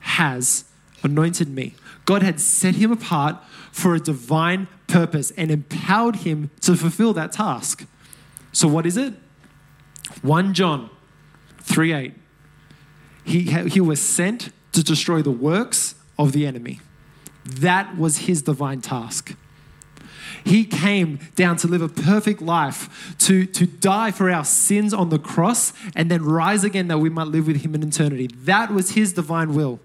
has 0.00 0.64
anointed 1.04 1.48
me. 1.48 1.74
God 2.04 2.22
had 2.22 2.40
set 2.40 2.74
him 2.76 2.90
apart 2.90 3.36
for 3.70 3.94
a 3.94 4.00
divine 4.00 4.66
purpose 4.86 5.30
and 5.32 5.50
empowered 5.50 6.16
him 6.16 6.50
to 6.62 6.74
fulfill 6.74 7.12
that 7.14 7.32
task. 7.32 7.86
So, 8.52 8.66
what 8.66 8.86
is 8.86 8.96
it? 8.96 9.14
1 10.22 10.54
John 10.54 10.90
3 11.60 11.92
8. 11.92 12.14
He, 13.24 13.42
he 13.42 13.80
was 13.80 14.00
sent 14.00 14.50
to 14.72 14.82
destroy 14.82 15.22
the 15.22 15.30
works 15.30 15.94
of 16.18 16.32
the 16.32 16.46
enemy. 16.46 16.80
That 17.44 17.96
was 17.96 18.18
his 18.18 18.42
divine 18.42 18.80
task. 18.80 19.34
He 20.44 20.64
came 20.64 21.20
down 21.36 21.56
to 21.58 21.68
live 21.68 21.80
a 21.80 21.88
perfect 21.88 22.42
life, 22.42 23.16
to, 23.20 23.46
to 23.46 23.66
die 23.66 24.10
for 24.10 24.30
our 24.30 24.44
sins 24.44 24.92
on 24.92 25.08
the 25.08 25.18
cross, 25.18 25.72
and 25.96 26.10
then 26.10 26.22
rise 26.22 26.64
again 26.64 26.88
that 26.88 26.98
we 26.98 27.08
might 27.08 27.28
live 27.28 27.46
with 27.46 27.62
him 27.62 27.74
in 27.74 27.82
eternity. 27.82 28.26
That 28.26 28.70
was 28.70 28.90
his 28.90 29.14
divine 29.14 29.54
will. 29.54 29.80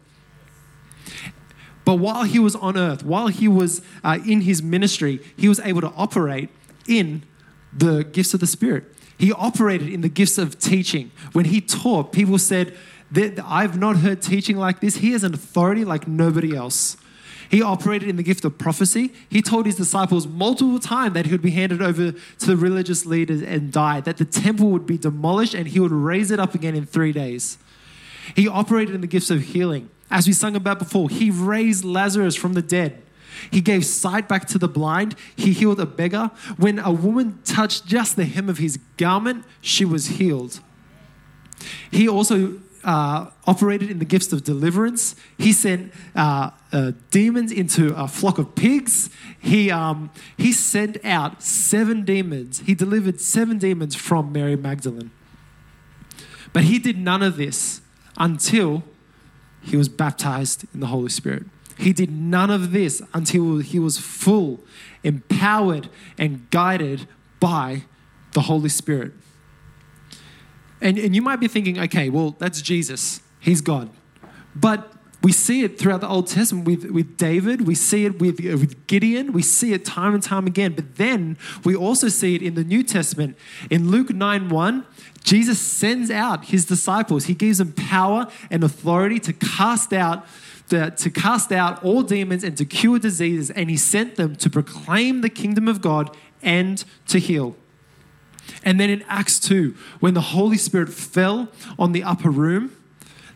But 1.86 1.96
while 1.96 2.24
he 2.24 2.40
was 2.40 2.56
on 2.56 2.78
earth, 2.78 3.04
while 3.04 3.28
he 3.28 3.48
was 3.48 3.82
uh, 4.04 4.20
in 4.26 4.42
his 4.42 4.62
ministry, 4.62 5.22
he 5.36 5.50
was 5.50 5.60
able 5.62 5.82
to 5.82 5.92
operate 5.96 6.50
in 6.88 7.24
the 7.74 8.04
gifts 8.04 8.34
of 8.34 8.40
the 8.40 8.48
Spirit. 8.48 8.84
He 9.18 9.32
operated 9.34 9.90
in 9.90 10.02
the 10.02 10.10
gifts 10.10 10.38
of 10.38 10.60
teaching. 10.60 11.12
When 11.34 11.46
he 11.46 11.62
taught, 11.62 12.12
people 12.12 12.38
said, 12.38 12.76
I've 13.44 13.78
not 13.78 13.98
heard 13.98 14.22
teaching 14.22 14.58
like 14.58 14.80
this. 14.80 14.98
He 14.98 15.12
has 15.12 15.24
an 15.24 15.34
authority 15.34 15.84
like 15.84 16.08
nobody 16.08 16.56
else. 16.56 16.96
He 17.50 17.64
operated 17.64 18.08
in 18.08 18.16
the 18.16 18.24
gift 18.24 18.46
of 18.46 18.60
prophecy. 18.60 19.12
He 19.28 19.42
told 19.42 19.66
his 19.66 19.76
disciples 19.76 20.28
multiple 20.28 20.80
times 20.80 21.16
that 21.16 21.26
he 21.26 21.32
would 21.32 21.42
be 21.42 21.52
handed 21.52 21.82
over 21.82 22.12
to 22.12 22.46
the 22.46 22.56
religious 22.56 23.08
leaders 23.08 23.42
and 23.42 23.72
die, 23.72 24.02
that 24.02 24.18
the 24.18 24.26
temple 24.26 24.70
would 24.70 24.86
be 24.86 24.98
demolished 25.00 25.56
and 25.56 25.68
he 25.68 25.80
would 25.80 25.92
raise 25.92 26.30
it 26.30 26.40
up 26.40 26.54
again 26.54 26.76
in 26.76 26.86
three 26.86 27.12
days. 27.12 27.58
He 28.36 28.48
operated 28.48 28.94
in 28.94 29.02
the 29.02 29.08
gifts 29.08 29.32
of 29.32 29.42
healing. 29.42 29.90
As 30.12 30.28
we 30.28 30.34
sung 30.34 30.56
about 30.56 30.80
before, 30.80 31.10
he 31.10 31.30
raised 31.30 31.86
Lazarus 31.86 32.36
from 32.36 32.54
the 32.54 32.62
dead. 32.62 33.02
He 33.52 33.62
gave 33.62 33.86
sight 33.86 34.28
back 34.28 34.48
to 34.48 34.58
the 34.58 34.68
blind. 34.68 35.16
He 35.36 35.54
healed 35.54 35.80
a 35.80 35.86
beggar. 35.86 36.32
When 36.58 36.80
a 36.80 36.92
woman 36.92 37.40
touched 37.44 37.86
just 37.86 38.16
the 38.16 38.26
hem 38.26 38.50
of 38.50 38.58
his 38.58 38.78
garment, 38.98 39.46
she 39.62 39.86
was 39.86 40.08
healed. 40.08 40.60
He 41.92 42.08
also 42.08 42.60
uh, 42.84 43.30
operated 43.46 43.92
in 43.92 44.00
the 44.00 44.06
gifts 44.06 44.32
of 44.34 44.44
deliverance. 44.44 45.16
He 45.38 45.52
sent 45.52 45.94
uh, 46.16 46.52
uh, 46.72 46.94
demons 47.12 47.52
into 47.52 47.94
a 47.96 48.08
flock 48.08 48.38
of 48.38 48.56
pigs. 48.56 49.10
He, 49.40 49.70
um, 49.70 50.12
he 50.38 50.52
sent 50.52 51.04
out 51.06 51.44
seven 51.44 52.04
demons. 52.04 52.62
He 52.66 52.74
delivered 52.74 53.20
seven 53.22 53.58
demons 53.58 53.96
from 53.96 54.32
Mary 54.32 54.56
Magdalene. 54.56 55.12
But 56.52 56.64
he 56.64 56.80
did 56.80 56.98
none 56.98 57.22
of 57.22 57.38
this 57.38 57.82
until 58.18 58.84
he 59.62 59.78
was 59.78 59.90
baptized 59.90 60.66
in 60.74 60.80
the 60.80 60.88
Holy 60.88 61.10
Spirit. 61.10 61.46
He 61.78 61.94
did 61.94 62.12
none 62.12 62.50
of 62.50 62.72
this 62.72 63.02
until 63.14 63.60
he 63.60 63.80
was 63.80 63.98
full, 63.98 64.60
empowered, 65.04 65.90
and 66.18 66.50
guided 66.50 67.08
by 67.40 67.84
the 68.34 68.42
Holy 68.42 68.70
Spirit. 68.70 69.14
And, 70.82 70.98
and 70.98 71.16
you 71.16 71.22
might 71.22 71.38
be 71.38 71.48
thinking, 71.48 71.80
okay, 71.80 72.10
well, 72.10 72.36
that's 72.38 72.62
Jesus. 72.62 73.22
He's 73.40 73.62
God. 73.62 73.90
But 74.56 74.94
we 75.22 75.34
see 75.34 75.64
it 75.64 75.78
throughout 75.78 76.00
the 76.00 76.08
Old 76.08 76.28
Testament 76.28 76.66
with, 76.66 76.86
with 76.86 77.18
David. 77.18 77.68
We 77.68 77.76
see 77.76 78.06
it 78.06 78.20
with, 78.20 78.40
uh, 78.40 78.58
with 78.58 78.88
Gideon. 78.88 79.34
We 79.34 79.42
see 79.42 79.74
it 79.74 79.84
time 79.84 80.14
and 80.14 80.24
time 80.24 80.48
again. 80.48 80.74
But 80.74 80.96
then 80.96 81.38
we 81.66 81.76
also 81.76 82.08
see 82.08 82.36
it 82.36 82.42
in 82.42 82.56
the 82.56 82.64
New 82.64 82.84
Testament. 82.84 83.38
In 83.70 83.92
Luke 83.92 84.12
9 84.12 84.48
1, 84.48 84.86
Jesus 85.24 85.60
sends 85.60 86.10
out 86.10 86.46
his 86.46 86.66
disciples. 86.66 87.26
He 87.26 87.34
gives 87.34 87.58
them 87.58 87.74
power 87.74 88.28
and 88.50 88.64
authority 88.64 89.20
to 89.20 89.34
cast 89.34 89.92
out 89.92 90.26
to, 90.70 90.92
to 90.92 91.10
cast 91.10 91.52
out 91.52 91.84
all 91.84 92.04
demons 92.04 92.44
and 92.44 92.56
to 92.58 92.64
cure 92.64 93.00
diseases. 93.00 93.50
And 93.50 93.70
he 93.70 93.78
sent 93.78 94.16
them 94.16 94.36
to 94.38 94.50
proclaim 94.50 95.22
the 95.22 95.30
kingdom 95.30 95.68
of 95.68 95.82
God 95.82 96.16
and 96.42 96.84
to 97.08 97.20
heal. 97.20 97.56
And 98.64 98.80
then 98.80 98.90
in 98.90 99.04
Acts 99.08 99.40
2, 99.40 99.76
when 100.00 100.14
the 100.14 100.22
Holy 100.22 100.58
Spirit 100.58 100.90
fell 100.90 101.50
on 101.78 101.92
the 101.92 102.04
upper 102.04 102.30
room, 102.30 102.76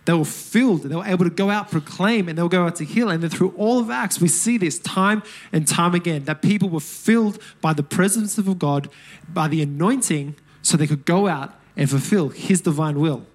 they 0.05 0.13
were 0.13 0.25
filled. 0.25 0.83
They 0.83 0.95
were 0.95 1.05
able 1.05 1.23
to 1.23 1.31
go 1.31 1.49
out, 1.49 1.71
proclaim, 1.71 2.27
and 2.27 2.37
they 2.37 2.41
will 2.41 2.49
go 2.49 2.65
out 2.65 2.75
to 2.77 2.85
heal. 2.85 3.09
And 3.09 3.23
then 3.23 3.29
through 3.29 3.53
all 3.57 3.79
of 3.79 3.89
Acts, 3.89 4.19
we 4.19 4.27
see 4.27 4.57
this 4.57 4.79
time 4.79 5.23
and 5.51 5.67
time 5.67 5.95
again 5.95 6.25
that 6.25 6.41
people 6.41 6.69
were 6.69 6.81
filled 6.81 7.41
by 7.61 7.73
the 7.73 7.83
presence 7.83 8.37
of 8.37 8.59
God, 8.59 8.89
by 9.29 9.47
the 9.47 9.61
anointing, 9.61 10.35
so 10.61 10.75
they 10.75 10.87
could 10.87 11.05
go 11.05 11.27
out 11.27 11.53
and 11.77 11.89
fulfill 11.89 12.29
His 12.29 12.61
divine 12.61 12.99
will. 12.99 13.25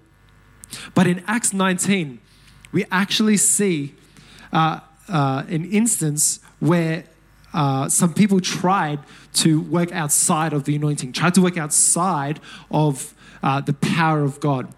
But 0.93 1.07
in 1.07 1.23
Acts 1.27 1.53
19, 1.53 2.19
we 2.71 2.85
actually 2.91 3.37
see 3.37 3.95
uh, 4.53 4.81
uh, 5.07 5.43
an 5.47 5.65
instance 5.71 6.39
where 6.59 7.05
uh, 7.53 7.89
some 7.89 8.13
people 8.13 8.39
tried 8.39 8.99
to 9.33 9.61
work 9.61 9.91
outside 9.91 10.53
of 10.53 10.65
the 10.65 10.75
anointing, 10.75 11.13
tried 11.13 11.33
to 11.33 11.41
work 11.41 11.57
outside 11.57 12.39
of 12.69 13.15
uh, 13.41 13.61
the 13.61 13.73
power 13.73 14.21
of 14.21 14.39
God. 14.39 14.73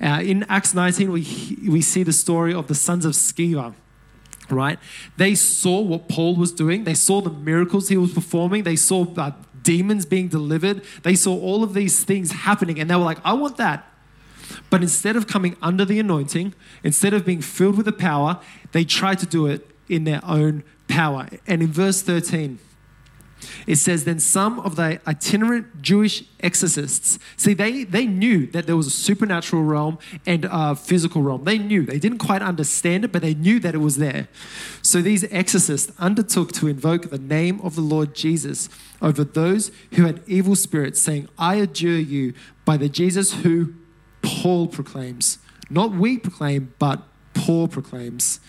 Uh, 0.00 0.20
in 0.22 0.44
Acts 0.48 0.74
19, 0.74 1.10
we, 1.10 1.58
we 1.68 1.80
see 1.80 2.02
the 2.02 2.12
story 2.12 2.52
of 2.52 2.66
the 2.66 2.74
sons 2.74 3.04
of 3.04 3.12
Sceva, 3.12 3.74
right? 4.50 4.78
They 5.16 5.34
saw 5.34 5.80
what 5.80 6.08
Paul 6.08 6.36
was 6.36 6.52
doing, 6.52 6.84
they 6.84 6.94
saw 6.94 7.20
the 7.20 7.30
miracles 7.30 7.88
he 7.88 7.96
was 7.96 8.12
performing, 8.12 8.64
they 8.64 8.76
saw 8.76 9.06
uh, 9.16 9.32
demons 9.62 10.04
being 10.04 10.28
delivered, 10.28 10.82
they 11.02 11.14
saw 11.14 11.38
all 11.38 11.64
of 11.64 11.72
these 11.72 12.04
things 12.04 12.32
happening, 12.32 12.78
and 12.78 12.90
they 12.90 12.94
were 12.94 13.02
like, 13.02 13.18
I 13.24 13.32
want 13.32 13.56
that. 13.56 13.90
But 14.70 14.82
instead 14.82 15.16
of 15.16 15.26
coming 15.26 15.56
under 15.62 15.84
the 15.84 15.98
anointing, 15.98 16.54
instead 16.84 17.14
of 17.14 17.24
being 17.24 17.40
filled 17.40 17.76
with 17.76 17.86
the 17.86 17.92
power, 17.92 18.40
they 18.72 18.84
tried 18.84 19.18
to 19.20 19.26
do 19.26 19.46
it 19.46 19.68
in 19.88 20.04
their 20.04 20.20
own 20.24 20.62
power. 20.88 21.28
And 21.46 21.62
in 21.62 21.68
verse 21.72 22.02
13, 22.02 22.58
it 23.66 23.76
says, 23.76 24.04
Then 24.04 24.18
some 24.20 24.60
of 24.60 24.76
the 24.76 25.00
itinerant 25.06 25.82
Jewish 25.82 26.24
exorcists, 26.40 27.18
see, 27.36 27.54
they, 27.54 27.84
they 27.84 28.06
knew 28.06 28.46
that 28.48 28.66
there 28.66 28.76
was 28.76 28.86
a 28.86 28.90
supernatural 28.90 29.62
realm 29.62 29.98
and 30.26 30.46
a 30.50 30.74
physical 30.74 31.22
realm. 31.22 31.44
They 31.44 31.58
knew. 31.58 31.84
They 31.84 31.98
didn't 31.98 32.18
quite 32.18 32.42
understand 32.42 33.04
it, 33.04 33.12
but 33.12 33.22
they 33.22 33.34
knew 33.34 33.58
that 33.60 33.74
it 33.74 33.78
was 33.78 33.96
there. 33.96 34.28
So 34.82 35.02
these 35.02 35.24
exorcists 35.24 35.92
undertook 35.98 36.52
to 36.52 36.68
invoke 36.68 37.10
the 37.10 37.18
name 37.18 37.60
of 37.62 37.74
the 37.74 37.82
Lord 37.82 38.14
Jesus 38.14 38.68
over 39.02 39.24
those 39.24 39.70
who 39.94 40.04
had 40.04 40.22
evil 40.26 40.56
spirits, 40.56 41.00
saying, 41.00 41.28
I 41.38 41.56
adjure 41.56 41.98
you 41.98 42.34
by 42.64 42.76
the 42.76 42.88
Jesus 42.88 43.34
who 43.34 43.74
Paul 44.22 44.66
proclaims. 44.68 45.38
Not 45.70 45.92
we 45.92 46.18
proclaim, 46.18 46.74
but 46.78 47.02
Paul 47.34 47.68
proclaims. 47.68 48.40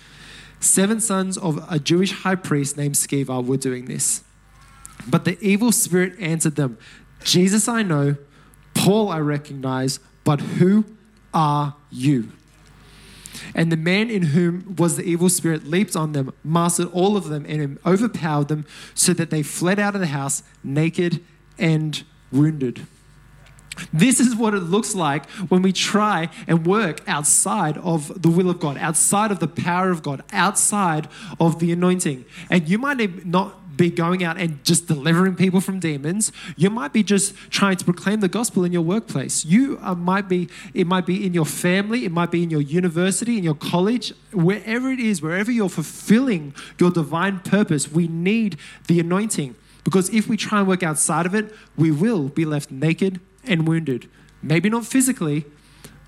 Seven 0.59 0.99
sons 0.99 1.37
of 1.37 1.63
a 1.69 1.79
Jewish 1.79 2.11
high 2.11 2.35
priest 2.35 2.77
named 2.77 2.95
Sceva 2.95 3.45
were 3.45 3.57
doing 3.57 3.85
this. 3.85 4.23
But 5.09 5.25
the 5.25 5.37
evil 5.41 5.71
spirit 5.71 6.13
answered 6.19 6.55
them, 6.55 6.77
Jesus 7.23 7.67
I 7.67 7.83
know, 7.83 8.17
Paul 8.73 9.09
I 9.09 9.19
recognize, 9.19 9.99
but 10.23 10.39
who 10.41 10.85
are 11.33 11.75
you? 11.89 12.31
And 13.53 13.71
the 13.71 13.77
man 13.77 14.09
in 14.09 14.23
whom 14.23 14.75
was 14.77 14.97
the 14.97 15.03
evil 15.03 15.29
spirit 15.29 15.65
leaped 15.65 15.95
on 15.95 16.11
them, 16.11 16.33
mastered 16.43 16.89
all 16.91 17.15
of 17.15 17.29
them, 17.29 17.45
and 17.47 17.79
overpowered 17.85 18.47
them, 18.47 18.65
so 18.93 19.13
that 19.13 19.29
they 19.29 19.43
fled 19.43 19.79
out 19.79 19.95
of 19.95 20.01
the 20.01 20.07
house 20.07 20.43
naked 20.63 21.23
and 21.57 22.03
wounded. 22.31 22.85
This 23.93 24.19
is 24.19 24.35
what 24.35 24.53
it 24.53 24.61
looks 24.61 24.95
like 24.95 25.29
when 25.49 25.61
we 25.61 25.71
try 25.71 26.29
and 26.47 26.65
work 26.65 27.01
outside 27.07 27.77
of 27.77 28.21
the 28.21 28.29
will 28.29 28.49
of 28.49 28.59
God, 28.59 28.77
outside 28.77 29.31
of 29.31 29.39
the 29.39 29.47
power 29.47 29.91
of 29.91 30.01
God, 30.01 30.23
outside 30.31 31.07
of 31.39 31.59
the 31.59 31.71
anointing. 31.71 32.25
And 32.49 32.67
you 32.67 32.79
might 32.79 33.25
not 33.25 33.55
be 33.77 33.89
going 33.89 34.23
out 34.23 34.37
and 34.37 34.63
just 34.63 34.87
delivering 34.87 35.35
people 35.35 35.61
from 35.61 35.79
demons. 35.79 36.31
You 36.55 36.69
might 36.69 36.91
be 36.91 37.03
just 37.03 37.35
trying 37.49 37.77
to 37.77 37.85
proclaim 37.85 38.19
the 38.19 38.27
gospel 38.27 38.65
in 38.65 38.73
your 38.73 38.81
workplace. 38.81 39.45
You 39.45 39.79
uh, 39.81 39.95
might 39.95 40.27
be, 40.27 40.49
it 40.73 40.87
might 40.87 41.05
be 41.05 41.25
in 41.25 41.33
your 41.33 41.45
family, 41.45 42.03
it 42.03 42.11
might 42.11 42.31
be 42.31 42.43
in 42.43 42.49
your 42.49 42.61
university, 42.61 43.37
in 43.37 43.43
your 43.43 43.55
college, 43.55 44.13
wherever 44.33 44.91
it 44.91 44.99
is, 44.99 45.21
wherever 45.21 45.51
you're 45.51 45.69
fulfilling 45.69 46.53
your 46.79 46.91
divine 46.91 47.39
purpose, 47.39 47.91
we 47.91 48.07
need 48.07 48.57
the 48.87 48.99
anointing. 48.99 49.55
Because 49.83 50.09
if 50.09 50.27
we 50.27 50.35
try 50.35 50.59
and 50.59 50.67
work 50.67 50.83
outside 50.83 51.25
of 51.25 51.33
it, 51.33 51.53
we 51.77 51.91
will 51.91 52.27
be 52.27 52.43
left 52.43 52.71
naked 52.71 53.21
and 53.45 53.67
wounded. 53.67 54.09
Maybe 54.41 54.69
not 54.69 54.85
physically, 54.85 55.45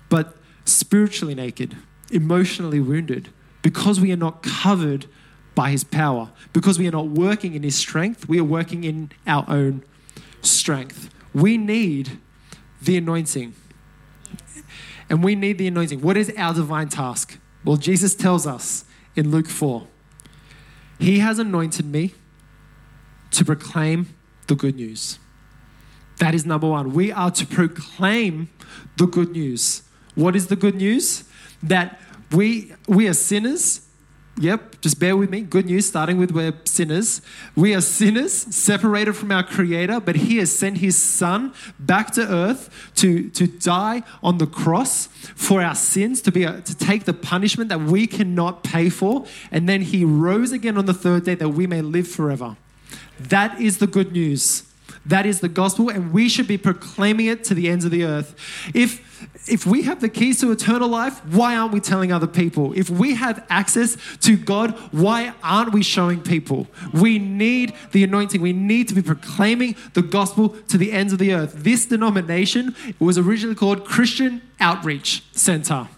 but 0.08 0.36
spiritually 0.64 1.34
naked, 1.34 1.76
emotionally 2.10 2.80
wounded, 2.80 3.30
because 3.62 4.00
we 4.00 4.12
are 4.12 4.16
not 4.16 4.42
covered 4.42 5.06
by 5.54 5.70
his 5.70 5.84
power. 5.84 6.30
Because 6.52 6.78
we 6.78 6.88
are 6.88 6.92
not 6.92 7.08
working 7.08 7.54
in 7.54 7.62
his 7.62 7.76
strength, 7.76 8.28
we 8.28 8.38
are 8.38 8.44
working 8.44 8.84
in 8.84 9.10
our 9.26 9.44
own 9.48 9.82
strength. 10.42 11.10
We 11.34 11.56
need 11.56 12.18
the 12.82 12.96
anointing. 12.96 13.54
And 15.08 15.24
we 15.24 15.34
need 15.34 15.58
the 15.58 15.66
anointing. 15.66 16.00
What 16.00 16.16
is 16.16 16.32
our 16.36 16.54
divine 16.54 16.88
task? 16.88 17.38
Well, 17.64 17.76
Jesus 17.76 18.14
tells 18.14 18.46
us 18.46 18.84
in 19.16 19.30
Luke 19.30 19.48
4 19.48 19.86
He 20.98 21.18
has 21.18 21.38
anointed 21.38 21.86
me 21.86 22.14
to 23.32 23.44
proclaim 23.44 24.14
the 24.46 24.54
good 24.54 24.76
news. 24.76 25.18
That 26.18 26.34
is 26.34 26.44
number 26.44 26.68
one. 26.68 26.92
We 26.92 27.10
are 27.10 27.30
to 27.30 27.46
proclaim 27.46 28.50
the 28.96 29.06
good 29.06 29.30
news. 29.30 29.82
What 30.14 30.36
is 30.36 30.48
the 30.48 30.56
good 30.56 30.74
news? 30.74 31.24
That 31.62 31.98
we, 32.30 32.72
we 32.86 33.08
are 33.08 33.14
sinners 33.14 33.86
Yep, 34.38 34.80
just 34.80 34.98
bear 34.98 35.16
with 35.16 35.28
me. 35.28 35.42
Good 35.42 35.66
news, 35.66 35.86
starting 35.86 36.16
with 36.16 36.30
we're 36.30 36.54
sinners. 36.64 37.20
We 37.54 37.74
are 37.74 37.82
sinners, 37.82 38.32
separated 38.32 39.14
from 39.14 39.32
our 39.32 39.42
Creator, 39.42 40.00
but 40.00 40.16
He 40.16 40.38
has 40.38 40.56
sent 40.56 40.78
His 40.78 40.96
Son 40.96 41.52
back 41.78 42.12
to 42.12 42.22
earth 42.22 42.70
to, 42.96 43.28
to 43.30 43.46
die 43.46 44.02
on 44.22 44.38
the 44.38 44.46
cross 44.46 45.08
for 45.34 45.60
our 45.60 45.74
sins, 45.74 46.22
to, 46.22 46.32
be 46.32 46.44
a, 46.44 46.60
to 46.62 46.74
take 46.74 47.04
the 47.04 47.12
punishment 47.12 47.68
that 47.68 47.80
we 47.80 48.06
cannot 48.06 48.64
pay 48.64 48.88
for. 48.88 49.26
And 49.50 49.68
then 49.68 49.82
He 49.82 50.04
rose 50.04 50.52
again 50.52 50.78
on 50.78 50.86
the 50.86 50.94
third 50.94 51.24
day 51.24 51.34
that 51.34 51.50
we 51.50 51.66
may 51.66 51.82
live 51.82 52.08
forever. 52.08 52.56
That 53.18 53.60
is 53.60 53.78
the 53.78 53.86
good 53.86 54.12
news. 54.12 54.69
That 55.06 55.26
is 55.26 55.40
the 55.40 55.48
gospel, 55.48 55.88
and 55.88 56.12
we 56.12 56.28
should 56.28 56.46
be 56.46 56.58
proclaiming 56.58 57.26
it 57.26 57.44
to 57.44 57.54
the 57.54 57.68
ends 57.68 57.84
of 57.84 57.90
the 57.90 58.04
earth. 58.04 58.34
If 58.74 59.08
if 59.46 59.66
we 59.66 59.82
have 59.82 60.00
the 60.00 60.08
keys 60.08 60.40
to 60.40 60.50
eternal 60.50 60.88
life, 60.88 61.24
why 61.26 61.56
aren't 61.56 61.72
we 61.72 61.80
telling 61.80 62.12
other 62.12 62.26
people? 62.26 62.72
If 62.72 62.88
we 62.88 63.14
have 63.14 63.44
access 63.50 63.96
to 64.20 64.36
God, 64.36 64.70
why 64.92 65.34
aren't 65.42 65.72
we 65.72 65.82
showing 65.82 66.22
people? 66.22 66.66
We 66.92 67.18
need 67.18 67.74
the 67.92 68.04
anointing. 68.04 68.40
We 68.40 68.52
need 68.52 68.88
to 68.88 68.94
be 68.94 69.02
proclaiming 69.02 69.76
the 69.94 70.02
gospel 70.02 70.50
to 70.68 70.78
the 70.78 70.92
ends 70.92 71.12
of 71.12 71.18
the 71.18 71.34
earth. 71.34 71.52
This 71.54 71.86
denomination 71.86 72.74
was 72.98 73.18
originally 73.18 73.56
called 73.56 73.84
Christian 73.84 74.42
Outreach 74.58 75.22
Center. 75.32 75.88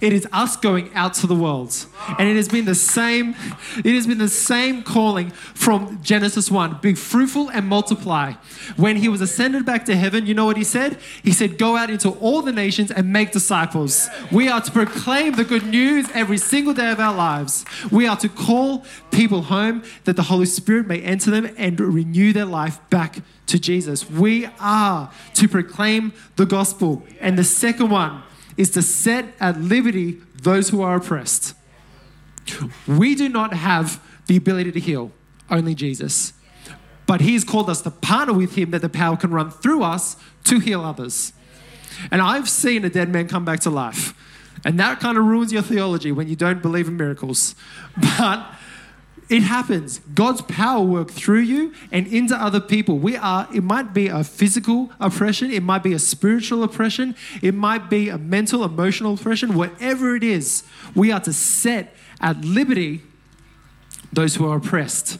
It 0.00 0.12
is 0.12 0.28
us 0.32 0.56
going 0.56 0.94
out 0.94 1.14
to 1.14 1.26
the 1.26 1.34
world. 1.34 1.86
And 2.18 2.28
it 2.28 2.36
has 2.36 2.48
been 2.48 2.64
the 2.64 2.74
same, 2.74 3.34
it 3.76 3.94
has 3.94 4.06
been 4.06 4.18
the 4.18 4.28
same 4.28 4.82
calling 4.82 5.30
from 5.30 6.00
Genesis 6.02 6.50
1. 6.50 6.78
Be 6.80 6.94
fruitful 6.94 7.48
and 7.50 7.66
multiply. 7.66 8.34
When 8.76 8.96
he 8.96 9.08
was 9.08 9.20
ascended 9.20 9.66
back 9.66 9.84
to 9.86 9.96
heaven, 9.96 10.26
you 10.26 10.34
know 10.34 10.44
what 10.44 10.56
he 10.56 10.64
said? 10.64 10.98
He 11.22 11.32
said, 11.32 11.58
Go 11.58 11.76
out 11.76 11.90
into 11.90 12.10
all 12.10 12.42
the 12.42 12.52
nations 12.52 12.90
and 12.92 13.12
make 13.12 13.32
disciples. 13.32 14.08
We 14.30 14.48
are 14.48 14.60
to 14.60 14.70
proclaim 14.70 15.34
the 15.34 15.44
good 15.44 15.66
news 15.66 16.08
every 16.14 16.38
single 16.38 16.74
day 16.74 16.90
of 16.90 17.00
our 17.00 17.14
lives. 17.14 17.64
We 17.90 18.06
are 18.06 18.16
to 18.18 18.28
call 18.28 18.84
people 19.10 19.42
home 19.42 19.82
that 20.04 20.16
the 20.16 20.24
Holy 20.24 20.46
Spirit 20.46 20.86
may 20.86 21.00
enter 21.00 21.30
them 21.30 21.52
and 21.58 21.78
renew 21.80 22.32
their 22.32 22.44
life 22.44 22.78
back 22.90 23.22
to 23.46 23.58
Jesus. 23.58 24.08
We 24.08 24.48
are 24.60 25.10
to 25.34 25.48
proclaim 25.48 26.12
the 26.36 26.46
gospel. 26.46 27.02
And 27.20 27.36
the 27.36 27.44
second 27.44 27.90
one, 27.90 28.22
is 28.58 28.70
to 28.72 28.82
set 28.82 29.24
at 29.40 29.58
liberty 29.58 30.18
those 30.42 30.68
who 30.68 30.82
are 30.82 30.96
oppressed. 30.96 31.54
We 32.86 33.14
do 33.14 33.28
not 33.28 33.54
have 33.54 34.02
the 34.26 34.36
ability 34.36 34.72
to 34.72 34.80
heal, 34.80 35.12
only 35.48 35.74
Jesus. 35.74 36.32
But 37.06 37.22
He 37.22 37.34
has 37.34 37.44
called 37.44 37.70
us 37.70 37.80
to 37.82 37.90
partner 37.90 38.34
with 38.34 38.56
Him 38.56 38.72
that 38.72 38.82
the 38.82 38.88
power 38.88 39.16
can 39.16 39.30
run 39.30 39.50
through 39.50 39.84
us 39.84 40.16
to 40.44 40.58
heal 40.58 40.82
others. 40.82 41.32
And 42.10 42.20
I've 42.20 42.48
seen 42.48 42.84
a 42.84 42.90
dead 42.90 43.08
man 43.08 43.28
come 43.28 43.44
back 43.44 43.60
to 43.60 43.70
life. 43.70 44.12
And 44.64 44.78
that 44.80 44.98
kind 44.98 45.16
of 45.16 45.24
ruins 45.24 45.52
your 45.52 45.62
theology 45.62 46.10
when 46.10 46.28
you 46.28 46.36
don't 46.36 46.60
believe 46.60 46.88
in 46.88 46.96
miracles. 46.96 47.54
But 48.18 48.44
it 49.28 49.42
happens. 49.42 50.00
God's 50.14 50.40
power 50.42 50.82
work 50.82 51.10
through 51.10 51.40
you 51.40 51.74
and 51.92 52.06
into 52.06 52.34
other 52.34 52.60
people. 52.60 52.98
We 52.98 53.16
are, 53.16 53.46
it 53.54 53.62
might 53.62 53.92
be 53.92 54.08
a 54.08 54.24
physical 54.24 54.90
oppression, 54.98 55.50
it 55.50 55.62
might 55.62 55.82
be 55.82 55.92
a 55.92 55.98
spiritual 55.98 56.62
oppression, 56.62 57.14
it 57.42 57.54
might 57.54 57.90
be 57.90 58.08
a 58.08 58.16
mental, 58.16 58.64
emotional 58.64 59.14
oppression, 59.14 59.54
whatever 59.54 60.16
it 60.16 60.24
is, 60.24 60.64
we 60.94 61.12
are 61.12 61.20
to 61.20 61.32
set 61.32 61.94
at 62.20 62.42
liberty 62.44 63.02
those 64.12 64.36
who 64.36 64.48
are 64.48 64.56
oppressed. 64.56 65.18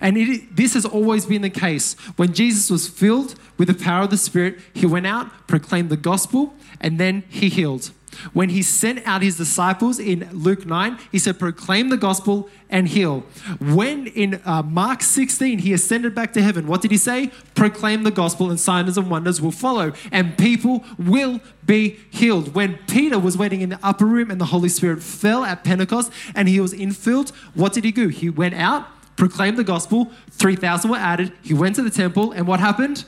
And 0.00 0.16
it, 0.16 0.56
this 0.56 0.74
has 0.74 0.84
always 0.84 1.26
been 1.26 1.42
the 1.42 1.50
case. 1.50 1.94
When 2.16 2.32
Jesus 2.32 2.70
was 2.70 2.88
filled 2.88 3.34
with 3.58 3.68
the 3.68 3.74
power 3.74 4.04
of 4.04 4.10
the 4.10 4.16
Spirit, 4.16 4.58
he 4.72 4.86
went 4.86 5.06
out, 5.06 5.46
proclaimed 5.46 5.90
the 5.90 5.96
gospel, 5.96 6.54
and 6.80 6.98
then 6.98 7.24
he 7.28 7.48
healed. 7.48 7.90
When 8.32 8.50
he 8.50 8.62
sent 8.62 9.06
out 9.06 9.22
his 9.22 9.36
disciples 9.36 9.98
in 9.98 10.28
Luke 10.32 10.66
9, 10.66 10.98
he 11.12 11.18
said, 11.18 11.38
Proclaim 11.38 11.88
the 11.88 11.96
gospel 11.96 12.48
and 12.68 12.88
heal. 12.88 13.20
When 13.60 14.08
in 14.08 14.40
uh, 14.44 14.62
Mark 14.62 15.02
16 15.02 15.60
he 15.60 15.72
ascended 15.72 16.14
back 16.14 16.32
to 16.34 16.42
heaven, 16.42 16.66
what 16.66 16.82
did 16.82 16.90
he 16.90 16.96
say? 16.96 17.30
Proclaim 17.54 18.02
the 18.02 18.10
gospel 18.10 18.50
and 18.50 18.58
signs 18.58 18.98
and 18.98 19.10
wonders 19.10 19.40
will 19.40 19.52
follow, 19.52 19.92
and 20.10 20.36
people 20.36 20.84
will 20.98 21.40
be 21.64 21.98
healed. 22.10 22.54
When 22.54 22.78
Peter 22.88 23.18
was 23.18 23.38
waiting 23.38 23.60
in 23.60 23.68
the 23.68 23.78
upper 23.82 24.06
room 24.06 24.30
and 24.30 24.40
the 24.40 24.46
Holy 24.46 24.68
Spirit 24.68 25.02
fell 25.02 25.44
at 25.44 25.64
Pentecost 25.64 26.12
and 26.34 26.48
he 26.48 26.60
was 26.60 26.74
infilled, 26.74 27.30
what 27.54 27.72
did 27.72 27.84
he 27.84 27.92
do? 27.92 28.08
He 28.08 28.28
went 28.28 28.54
out, 28.54 28.86
proclaimed 29.16 29.56
the 29.56 29.64
gospel, 29.64 30.10
3,000 30.30 30.90
were 30.90 30.96
added, 30.96 31.32
he 31.42 31.54
went 31.54 31.76
to 31.76 31.82
the 31.82 31.90
temple, 31.90 32.32
and 32.32 32.46
what 32.46 32.60
happened? 32.60 33.04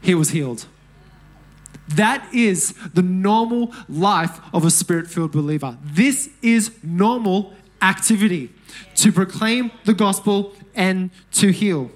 He 0.00 0.14
was 0.14 0.30
healed. 0.30 0.66
That 1.88 2.26
is 2.32 2.74
the 2.94 3.02
normal 3.02 3.72
life 3.88 4.40
of 4.52 4.64
a 4.64 4.70
spirit 4.70 5.08
filled 5.08 5.32
believer. 5.32 5.78
This 5.82 6.30
is 6.40 6.72
normal 6.82 7.52
activity 7.80 8.50
to 8.96 9.12
proclaim 9.12 9.70
the 9.84 9.94
gospel 9.94 10.54
and 10.74 11.10
to 11.32 11.50
heal. 11.50 11.90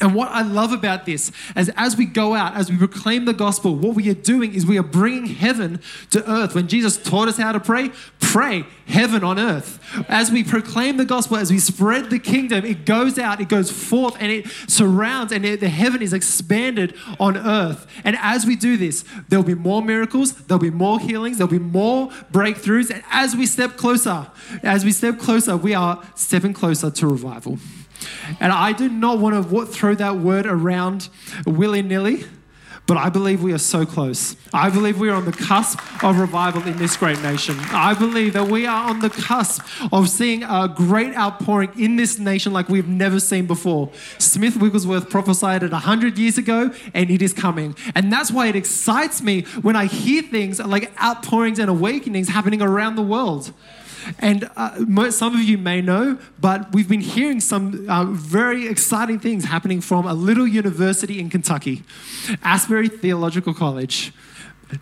And 0.00 0.14
what 0.14 0.28
I 0.30 0.42
love 0.42 0.72
about 0.72 1.06
this 1.06 1.32
is 1.56 1.70
as 1.76 1.96
we 1.96 2.04
go 2.04 2.34
out, 2.34 2.54
as 2.54 2.70
we 2.70 2.76
proclaim 2.76 3.24
the 3.24 3.32
gospel, 3.32 3.74
what 3.74 3.94
we 3.94 4.08
are 4.10 4.14
doing 4.14 4.54
is 4.54 4.66
we 4.66 4.78
are 4.78 4.82
bringing 4.82 5.26
heaven 5.26 5.80
to 6.10 6.30
earth. 6.30 6.54
When 6.54 6.68
Jesus 6.68 6.96
taught 6.96 7.28
us 7.28 7.36
how 7.36 7.52
to 7.52 7.60
pray, 7.60 7.90
pray 8.20 8.64
heaven 8.86 9.24
on 9.24 9.38
earth. 9.38 9.78
As 10.08 10.30
we 10.30 10.44
proclaim 10.44 10.96
the 10.96 11.04
gospel, 11.04 11.36
as 11.36 11.50
we 11.50 11.58
spread 11.58 12.10
the 12.10 12.18
kingdom, 12.18 12.64
it 12.64 12.84
goes 12.84 13.18
out, 13.18 13.40
it 13.40 13.48
goes 13.48 13.70
forth, 13.70 14.16
and 14.20 14.30
it 14.30 14.46
surrounds, 14.66 15.32
and 15.32 15.44
it, 15.44 15.60
the 15.60 15.68
heaven 15.68 16.02
is 16.02 16.12
expanded 16.12 16.94
on 17.18 17.36
earth. 17.36 17.86
And 18.04 18.16
as 18.20 18.46
we 18.46 18.56
do 18.56 18.76
this, 18.76 19.04
there'll 19.28 19.44
be 19.44 19.54
more 19.54 19.82
miracles, 19.82 20.32
there'll 20.32 20.60
be 20.60 20.70
more 20.70 21.00
healings, 21.00 21.38
there'll 21.38 21.50
be 21.50 21.58
more 21.58 22.08
breakthroughs. 22.32 22.90
And 22.90 23.02
as 23.10 23.34
we 23.34 23.46
step 23.46 23.76
closer, 23.76 24.30
as 24.62 24.84
we 24.84 24.92
step 24.92 25.18
closer, 25.18 25.56
we 25.56 25.74
are 25.74 26.02
stepping 26.14 26.52
closer 26.52 26.90
to 26.90 27.06
revival. 27.06 27.58
And 28.40 28.52
I 28.52 28.72
do 28.72 28.88
not 28.88 29.18
want 29.18 29.50
to 29.50 29.66
throw 29.66 29.94
that 29.94 30.16
word 30.16 30.46
around 30.46 31.08
willy 31.46 31.82
nilly, 31.82 32.24
but 32.86 32.96
I 32.96 33.10
believe 33.10 33.42
we 33.42 33.52
are 33.52 33.58
so 33.58 33.84
close. 33.84 34.34
I 34.54 34.70
believe 34.70 34.98
we 34.98 35.10
are 35.10 35.14
on 35.14 35.26
the 35.26 35.32
cusp 35.32 35.78
of 36.02 36.18
revival 36.18 36.62
in 36.66 36.78
this 36.78 36.96
great 36.96 37.20
nation. 37.20 37.54
I 37.70 37.92
believe 37.92 38.32
that 38.32 38.48
we 38.48 38.66
are 38.66 38.88
on 38.88 39.00
the 39.00 39.10
cusp 39.10 39.62
of 39.92 40.08
seeing 40.08 40.42
a 40.42 40.72
great 40.74 41.14
outpouring 41.14 41.70
in 41.78 41.96
this 41.96 42.18
nation 42.18 42.54
like 42.54 42.70
we've 42.70 42.88
never 42.88 43.20
seen 43.20 43.46
before. 43.46 43.90
Smith 44.16 44.56
Wigglesworth 44.56 45.10
prophesied 45.10 45.62
it 45.62 45.70
100 45.70 46.16
years 46.16 46.38
ago, 46.38 46.70
and 46.94 47.10
it 47.10 47.20
is 47.20 47.34
coming. 47.34 47.76
And 47.94 48.10
that's 48.10 48.30
why 48.30 48.46
it 48.46 48.56
excites 48.56 49.20
me 49.20 49.42
when 49.60 49.76
I 49.76 49.84
hear 49.84 50.22
things 50.22 50.58
like 50.58 50.90
outpourings 50.98 51.58
and 51.58 51.68
awakenings 51.68 52.30
happening 52.30 52.62
around 52.62 52.96
the 52.96 53.02
world. 53.02 53.52
And 54.18 54.50
uh, 54.56 55.10
some 55.10 55.34
of 55.34 55.40
you 55.40 55.58
may 55.58 55.80
know, 55.80 56.18
but 56.40 56.72
we've 56.72 56.88
been 56.88 57.00
hearing 57.00 57.40
some 57.40 57.88
uh, 57.88 58.04
very 58.04 58.66
exciting 58.66 59.18
things 59.18 59.44
happening 59.44 59.80
from 59.80 60.06
a 60.06 60.14
little 60.14 60.46
university 60.46 61.18
in 61.18 61.30
Kentucky, 61.30 61.82
Asbury 62.42 62.88
Theological 62.88 63.54
College. 63.54 64.12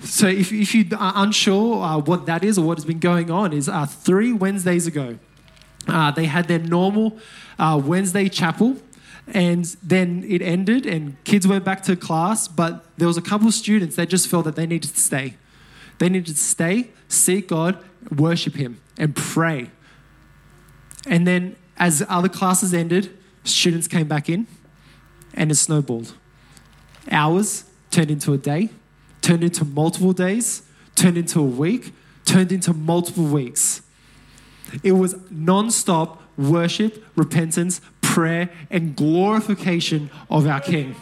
So, 0.00 0.26
if, 0.26 0.52
if 0.52 0.74
you 0.74 0.86
are 0.98 1.12
unsure 1.16 1.82
uh, 1.82 1.98
what 1.98 2.26
that 2.26 2.42
is 2.42 2.58
or 2.58 2.66
what 2.66 2.76
has 2.76 2.84
been 2.84 2.98
going 2.98 3.30
on, 3.30 3.52
is 3.52 3.68
uh, 3.68 3.86
three 3.86 4.32
Wednesdays 4.32 4.86
ago, 4.86 5.18
uh, 5.86 6.10
they 6.10 6.24
had 6.24 6.48
their 6.48 6.58
normal 6.58 7.18
uh, 7.58 7.80
Wednesday 7.82 8.28
chapel, 8.28 8.76
and 9.28 9.64
then 9.82 10.24
it 10.28 10.42
ended, 10.42 10.86
and 10.86 11.22
kids 11.22 11.46
went 11.46 11.64
back 11.64 11.82
to 11.84 11.94
class. 11.94 12.48
But 12.48 12.84
there 12.96 13.06
was 13.06 13.16
a 13.16 13.22
couple 13.22 13.46
of 13.46 13.54
students 13.54 13.94
that 13.94 14.08
just 14.08 14.28
felt 14.28 14.44
that 14.44 14.56
they 14.56 14.66
needed 14.66 14.90
to 14.92 15.00
stay. 15.00 15.36
They 15.98 16.08
needed 16.08 16.34
to 16.34 16.42
stay, 16.42 16.90
seek 17.08 17.48
God, 17.48 17.78
worship 18.10 18.54
Him, 18.54 18.80
and 18.98 19.14
pray. 19.14 19.70
And 21.06 21.26
then, 21.26 21.56
as 21.76 22.04
other 22.08 22.28
classes 22.28 22.74
ended, 22.74 23.16
students 23.44 23.86
came 23.86 24.08
back 24.08 24.28
in, 24.28 24.46
and 25.34 25.50
it 25.50 25.56
snowballed. 25.56 26.14
Hours 27.10 27.64
turned 27.90 28.10
into 28.10 28.32
a 28.32 28.38
day, 28.38 28.70
turned 29.22 29.44
into 29.44 29.64
multiple 29.64 30.12
days, 30.12 30.62
turned 30.94 31.16
into 31.16 31.40
a 31.40 31.44
week, 31.44 31.92
turned 32.24 32.50
into 32.50 32.72
multiple 32.72 33.24
weeks. 33.24 33.82
It 34.82 34.92
was 34.92 35.14
non 35.30 35.70
stop 35.70 36.22
worship, 36.36 37.04
repentance, 37.16 37.80
prayer, 38.02 38.50
and 38.70 38.96
glorification 38.96 40.10
of 40.28 40.46
our 40.46 40.60
King. 40.60 40.94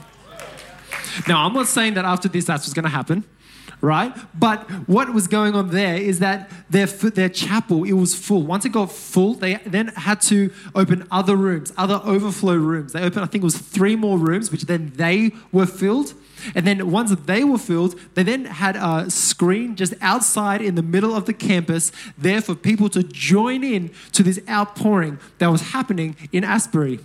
Now, 1.28 1.46
I'm 1.46 1.52
not 1.52 1.66
saying 1.66 1.94
that 1.94 2.04
after 2.04 2.28
this 2.28 2.44
that's 2.44 2.64
what's 2.64 2.74
going 2.74 2.84
to 2.84 2.88
happen, 2.88 3.24
right? 3.84 4.16
But 4.34 4.68
what 4.88 5.12
was 5.12 5.28
going 5.28 5.54
on 5.54 5.70
there 5.70 5.96
is 5.96 6.18
that 6.20 6.50
their, 6.70 6.86
their 6.86 7.28
chapel, 7.28 7.84
it 7.84 7.92
was 7.92 8.14
full. 8.14 8.42
Once 8.42 8.64
it 8.64 8.70
got 8.70 8.90
full, 8.90 9.34
they 9.34 9.56
then 9.66 9.88
had 9.88 10.20
to 10.22 10.50
open 10.74 11.06
other 11.10 11.36
rooms, 11.36 11.72
other 11.76 12.00
overflow 12.04 12.56
rooms. 12.56 12.92
They 12.92 13.02
opened, 13.02 13.24
I 13.24 13.26
think 13.26 13.42
it 13.42 13.44
was 13.44 13.58
three 13.58 13.96
more 13.96 14.18
rooms, 14.18 14.50
which 14.50 14.62
then 14.62 14.92
they 14.96 15.32
were 15.52 15.66
filled. 15.66 16.14
And 16.54 16.66
then 16.66 16.90
once 16.90 17.14
they 17.14 17.44
were 17.44 17.58
filled, 17.58 17.98
they 18.14 18.22
then 18.22 18.46
had 18.46 18.76
a 18.76 19.10
screen 19.10 19.76
just 19.76 19.94
outside 20.00 20.60
in 20.60 20.74
the 20.74 20.82
middle 20.82 21.14
of 21.14 21.26
the 21.26 21.32
campus 21.32 21.92
there 22.18 22.40
for 22.40 22.54
people 22.54 22.88
to 22.90 23.02
join 23.02 23.62
in 23.62 23.90
to 24.12 24.22
this 24.22 24.40
outpouring 24.48 25.18
that 25.38 25.48
was 25.48 25.60
happening 25.72 26.16
in 26.32 26.44
Asbury. 26.44 27.00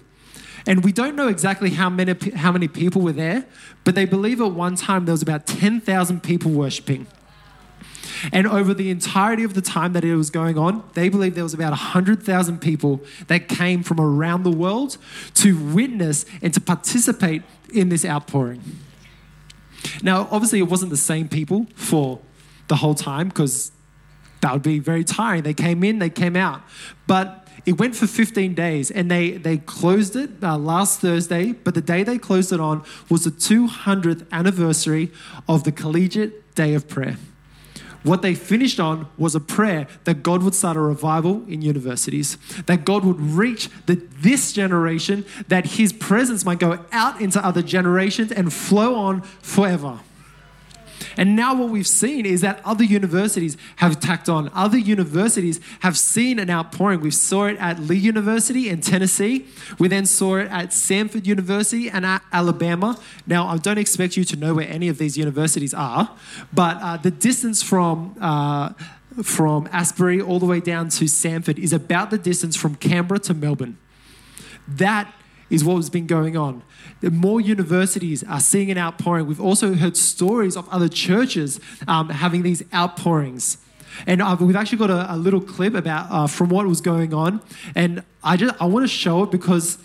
And 0.65 0.83
we 0.83 0.91
don't 0.91 1.15
know 1.15 1.27
exactly 1.27 1.71
how 1.71 1.89
many, 1.89 2.13
how 2.31 2.51
many 2.51 2.67
people 2.67 3.01
were 3.01 3.11
there, 3.11 3.45
but 3.83 3.95
they 3.95 4.05
believe 4.05 4.41
at 4.41 4.51
one 4.51 4.75
time 4.75 5.05
there 5.05 5.13
was 5.13 5.21
about 5.21 5.47
10,000 5.47 6.21
people 6.21 6.51
worshiping. 6.51 7.07
And 8.33 8.47
over 8.47 8.73
the 8.73 8.89
entirety 8.89 9.43
of 9.43 9.53
the 9.53 9.61
time 9.61 9.93
that 9.93 10.03
it 10.03 10.15
was 10.15 10.29
going 10.29 10.57
on, 10.57 10.83
they 10.93 11.09
believe 11.09 11.35
there 11.35 11.43
was 11.43 11.53
about 11.53 11.71
100,000 11.71 12.59
people 12.59 13.01
that 13.27 13.47
came 13.47 13.83
from 13.83 13.99
around 13.99 14.43
the 14.43 14.51
world 14.51 14.97
to 15.35 15.57
witness 15.57 16.25
and 16.41 16.53
to 16.53 16.59
participate 16.59 17.43
in 17.73 17.89
this 17.89 18.03
outpouring. 18.03 18.61
Now, 20.03 20.27
obviously, 20.31 20.59
it 20.59 20.63
wasn't 20.63 20.91
the 20.91 20.97
same 20.97 21.29
people 21.29 21.67
for 21.75 22.19
the 22.67 22.77
whole 22.77 22.95
time 22.95 23.29
because 23.29 23.71
that 24.41 24.53
would 24.53 24.63
be 24.63 24.79
very 24.79 25.03
tiring. 25.03 25.43
They 25.43 25.53
came 25.53 25.83
in, 25.83 25.99
they 25.99 26.09
came 26.09 26.35
out. 26.35 26.61
But 27.07 27.47
it 27.69 27.77
went 27.77 27.95
for 27.95 28.07
15 28.07 28.55
days 28.55 28.89
and 28.89 29.11
they, 29.11 29.29
they 29.29 29.59
closed 29.59 30.15
it 30.15 30.31
uh, 30.41 30.57
last 30.57 31.01
Thursday. 31.01 31.51
But 31.51 31.75
the 31.75 31.81
day 31.81 32.01
they 32.01 32.17
closed 32.17 32.51
it 32.51 32.59
on 32.59 32.83
was 33.09 33.25
the 33.25 33.29
200th 33.29 34.25
anniversary 34.31 35.11
of 35.47 35.65
the 35.65 35.71
Collegiate 35.71 36.55
Day 36.55 36.73
of 36.73 36.87
Prayer. 36.87 37.17
What 38.01 38.23
they 38.23 38.33
finished 38.33 38.79
on 38.79 39.07
was 39.19 39.35
a 39.35 39.39
prayer 39.39 39.85
that 40.05 40.23
God 40.23 40.41
would 40.41 40.55
start 40.55 40.77
a 40.77 40.79
revival 40.79 41.45
in 41.47 41.61
universities, 41.61 42.39
that 42.65 42.85
God 42.85 43.05
would 43.05 43.21
reach 43.21 43.69
the, 43.85 44.01
this 44.17 44.51
generation, 44.51 45.23
that 45.49 45.67
His 45.77 45.93
presence 45.93 46.43
might 46.43 46.57
go 46.57 46.83
out 46.91 47.21
into 47.21 47.45
other 47.45 47.61
generations 47.61 48.31
and 48.31 48.51
flow 48.51 48.95
on 48.95 49.21
forever. 49.43 49.99
And 51.17 51.35
now 51.35 51.55
what 51.55 51.69
we've 51.69 51.87
seen 51.87 52.25
is 52.25 52.41
that 52.41 52.61
other 52.65 52.83
universities 52.83 53.57
have 53.77 53.99
tacked 53.99 54.29
on. 54.29 54.49
Other 54.53 54.77
universities 54.77 55.59
have 55.81 55.97
seen 55.97 56.39
an 56.39 56.49
outpouring. 56.49 57.01
We 57.01 57.11
saw 57.11 57.45
it 57.45 57.57
at 57.59 57.79
Lee 57.79 57.97
University 57.97 58.69
in 58.69 58.81
Tennessee. 58.81 59.47
We 59.77 59.87
then 59.87 60.05
saw 60.05 60.37
it 60.37 60.49
at 60.51 60.69
Samford 60.69 61.25
University 61.25 61.89
and 61.89 62.05
at 62.05 62.21
Alabama. 62.31 62.99
Now, 63.27 63.47
I 63.47 63.57
don't 63.57 63.77
expect 63.77 64.17
you 64.17 64.23
to 64.25 64.35
know 64.35 64.53
where 64.53 64.67
any 64.67 64.87
of 64.87 64.97
these 64.97 65.17
universities 65.17 65.73
are, 65.73 66.15
but 66.53 66.77
uh, 66.81 66.97
the 66.97 67.11
distance 67.11 67.61
from 67.61 68.15
uh, 68.21 68.73
from 69.23 69.67
Asbury 69.71 70.21
all 70.21 70.39
the 70.39 70.45
way 70.45 70.59
down 70.59 70.89
to 70.89 71.05
Samford 71.05 71.57
is 71.57 71.73
about 71.73 72.09
the 72.09 72.17
distance 72.17 72.55
from 72.55 72.75
Canberra 72.75 73.19
to 73.21 73.33
Melbourne. 73.33 73.77
That 74.67 75.13
is 75.49 75.63
what 75.63 75.75
has 75.75 75.89
been 75.89 76.07
going 76.07 76.37
on. 76.37 76.63
The 77.01 77.11
more 77.11 77.41
universities 77.41 78.23
are 78.23 78.39
seeing 78.39 78.69
an 78.71 78.77
outpouring. 78.77 79.27
We've 79.27 79.41
also 79.41 79.73
heard 79.73 79.97
stories 79.97 80.55
of 80.55 80.67
other 80.69 80.87
churches 80.87 81.59
um, 81.87 82.09
having 82.09 82.43
these 82.43 82.63
outpourings. 82.73 83.57
And 84.05 84.21
we've 84.39 84.55
actually 84.55 84.77
got 84.77 84.89
a, 84.89 85.13
a 85.13 85.17
little 85.17 85.41
clip 85.41 85.73
about 85.73 86.07
uh, 86.11 86.27
from 86.27 86.49
what 86.49 86.65
was 86.67 86.81
going 86.81 87.13
on, 87.13 87.41
and 87.75 88.03
I 88.23 88.37
just 88.37 88.55
I 88.61 88.65
want 88.65 88.83
to 88.83 88.87
show 88.87 89.23
it 89.23 89.31
because 89.31 89.77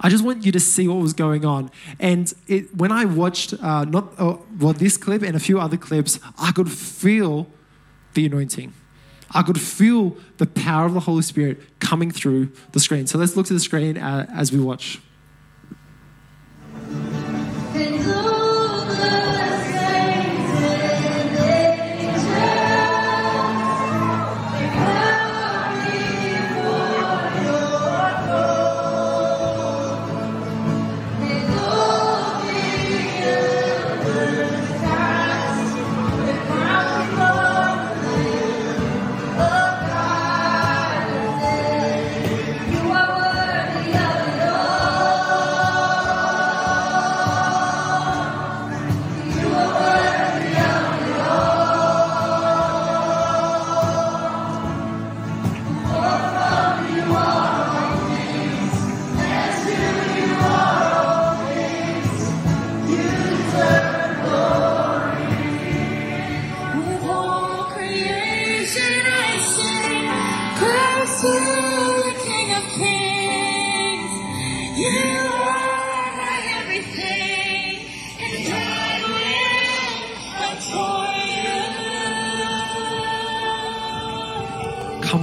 I 0.00 0.08
just 0.08 0.24
want 0.24 0.44
you 0.44 0.52
to 0.52 0.60
see 0.60 0.88
what 0.88 0.96
was 0.96 1.12
going 1.12 1.44
on. 1.44 1.70
And 2.00 2.32
it, 2.48 2.74
when 2.74 2.90
I 2.90 3.04
watched 3.04 3.54
uh, 3.62 3.84
not 3.84 4.12
uh, 4.18 4.38
well 4.58 4.72
this 4.72 4.96
clip 4.96 5.22
and 5.22 5.36
a 5.36 5.40
few 5.40 5.60
other 5.60 5.76
clips, 5.76 6.18
I 6.38 6.52
could 6.52 6.70
feel 6.70 7.46
the 8.14 8.26
anointing. 8.26 8.72
I 9.34 9.42
could 9.42 9.60
feel 9.60 10.16
the 10.38 10.46
power 10.46 10.86
of 10.86 10.94
the 10.94 11.00
Holy 11.00 11.22
Spirit 11.22 11.60
coming 11.80 12.10
through 12.10 12.52
the 12.72 12.80
screen. 12.80 13.06
So 13.06 13.18
let's 13.18 13.36
look 13.36 13.46
to 13.46 13.52
the 13.52 13.60
screen 13.60 13.98
uh, 13.98 14.26
as 14.32 14.52
we 14.52 14.60
watch. 14.60 15.00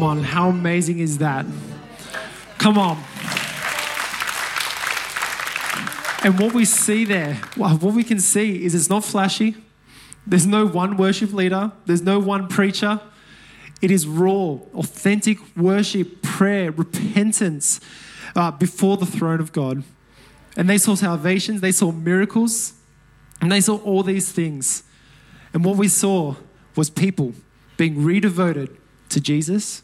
Come 0.02 0.18
on, 0.18 0.24
how 0.24 0.50
amazing 0.50 0.98
is 0.98 1.20
that? 1.20 1.46
Come 2.58 2.80
on. 2.80 2.98
And 6.24 6.40
what 6.40 6.56
we 6.56 6.66
see 6.66 7.06
there, 7.06 7.36
what 7.56 7.94
we 7.94 8.04
can 8.04 8.20
see 8.20 8.66
is 8.66 8.74
it's 8.74 8.90
not 8.90 9.06
flashy. 9.06 9.58
There's 10.26 10.48
no 10.48 10.66
one 10.66 10.98
worship 10.98 11.34
leader, 11.34 11.72
there's 11.86 12.02
no 12.02 12.18
one 12.18 12.48
preacher. 12.48 13.00
It 13.80 13.92
is 13.92 14.08
raw, 14.08 14.58
authentic 14.74 15.38
worship, 15.56 16.24
prayer, 16.24 16.72
repentance 16.72 17.80
uh, 18.36 18.50
before 18.50 18.98
the 18.98 19.06
throne 19.06 19.40
of 19.40 19.54
God. 19.54 19.84
And 20.58 20.68
they 20.68 20.80
saw 20.80 20.96
salvations, 20.96 21.62
they 21.62 21.72
saw 21.72 21.92
miracles, 21.92 22.74
and 23.40 23.52
they 23.52 23.62
saw 23.62 23.78
all 23.78 24.02
these 24.02 24.32
things. 24.32 24.82
And 25.54 25.64
what 25.64 25.78
we 25.78 25.88
saw 25.88 26.38
was 26.76 26.90
people 26.90 27.36
being 27.78 27.98
redevoted 27.98 28.76
to 29.10 29.22
Jesus, 29.22 29.84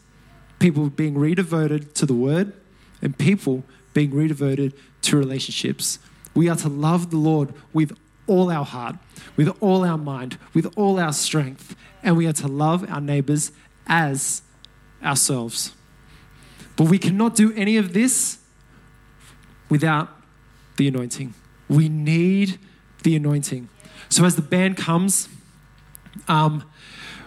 people 0.58 0.90
being 0.90 1.14
redevoted 1.14 1.92
to 1.94 2.06
the 2.06 2.14
word, 2.14 2.52
and 3.00 3.16
people 3.16 3.64
being 3.94 4.10
redevoted 4.10 4.72
to 5.02 5.16
relationships. 5.16 5.98
We 6.34 6.48
are 6.48 6.56
to 6.56 6.68
love 6.68 7.10
the 7.10 7.16
Lord 7.16 7.54
with 7.72 7.96
all 8.26 8.50
our 8.50 8.64
heart, 8.64 8.96
with 9.36 9.56
all 9.60 9.84
our 9.84 9.98
mind, 9.98 10.38
with 10.54 10.66
all 10.76 10.98
our 10.98 11.12
strength, 11.12 11.74
and 12.02 12.16
we 12.16 12.26
are 12.26 12.32
to 12.34 12.48
love 12.48 12.88
our 12.90 13.00
neighbors 13.00 13.52
as 13.86 14.42
ourselves. 15.02 15.72
But 16.76 16.88
we 16.88 16.98
cannot 16.98 17.34
do 17.34 17.52
any 17.54 17.76
of 17.76 17.92
this 17.92 18.38
without 19.68 20.08
the 20.76 20.88
anointing. 20.88 21.34
We 21.68 21.88
need 21.88 22.58
the 23.02 23.16
anointing. 23.16 23.68
So 24.08 24.24
as 24.24 24.36
the 24.36 24.42
band 24.42 24.76
comes, 24.76 25.28
um, 26.28 26.64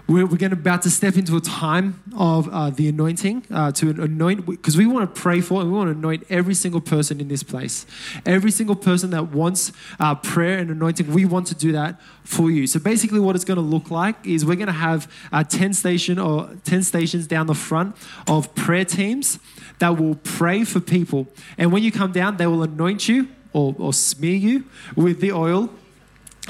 we're, 0.07 0.25
we're 0.25 0.37
going 0.37 0.53
about 0.53 0.81
to 0.83 0.89
step 0.89 1.15
into 1.15 1.37
a 1.37 1.41
time 1.41 2.01
of 2.17 2.49
uh, 2.49 2.69
the 2.69 2.89
anointing 2.89 3.45
uh, 3.51 3.71
to 3.73 3.89
anoint 3.89 4.45
because 4.45 4.77
we 4.77 4.85
want 4.85 5.13
to 5.13 5.21
pray 5.21 5.41
for 5.41 5.61
and 5.61 5.71
we 5.71 5.77
want 5.77 5.87
to 5.87 5.97
anoint 5.97 6.25
every 6.29 6.53
single 6.53 6.81
person 6.81 7.19
in 7.21 7.27
this 7.27 7.43
place. 7.43 7.85
Every 8.25 8.51
single 8.51 8.75
person 8.75 9.11
that 9.11 9.31
wants 9.31 9.71
uh, 9.99 10.15
prayer 10.15 10.57
and 10.57 10.69
anointing 10.71 11.13
we 11.13 11.25
want 11.25 11.47
to 11.47 11.55
do 11.55 11.71
that 11.71 11.99
for 12.23 12.49
you. 12.49 12.67
So 12.67 12.79
basically 12.79 13.19
what 13.19 13.35
it's 13.35 13.45
going 13.45 13.57
to 13.57 13.61
look 13.61 13.91
like 13.91 14.15
is 14.25 14.45
we're 14.45 14.55
going 14.55 14.67
to 14.67 14.73
have 14.73 15.11
uh, 15.31 15.43
10 15.43 15.73
station 15.73 16.19
or 16.19 16.49
10 16.63 16.83
stations 16.83 17.27
down 17.27 17.47
the 17.47 17.55
front 17.55 17.95
of 18.27 18.53
prayer 18.55 18.85
teams 18.85 19.39
that 19.79 19.97
will 19.97 20.15
pray 20.15 20.63
for 20.63 20.79
people. 20.79 21.27
And 21.57 21.71
when 21.71 21.83
you 21.83 21.91
come 21.91 22.11
down 22.11 22.37
they 22.37 22.47
will 22.47 22.63
anoint 22.63 23.07
you 23.07 23.27
or, 23.53 23.75
or 23.77 23.93
smear 23.93 24.35
you 24.35 24.65
with 24.95 25.21
the 25.21 25.31
oil 25.31 25.69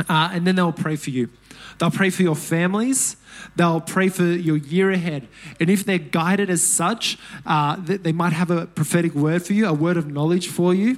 uh, 0.10 0.30
and 0.32 0.48
then 0.48 0.56
they'll 0.56 0.72
pray 0.72 0.96
for 0.96 1.10
you 1.10 1.30
they'll 1.78 1.92
pray 1.92 2.10
for 2.10 2.24
your 2.24 2.36
families 2.36 3.18
They'll 3.56 3.82
pray 3.82 4.10
for 4.10 4.24
your 4.24 4.58
year 4.58 4.92
ahead. 4.92 5.28
And 5.60 5.70
if 5.70 5.86
they're 5.86 5.98
guided 5.98 6.50
as 6.50 6.64
such, 6.64 7.18
uh, 7.46 7.78
they 7.80 8.12
might 8.12 8.34
have 8.34 8.52
a 8.52 8.68
prophetic 8.68 9.14
word 9.14 9.44
for 9.44 9.54
you, 9.54 9.68
a 9.68 9.74
word 9.74 9.98
of 9.98 10.08
knowledge 10.08 10.48
for 10.48 10.74
you. 10.74 10.98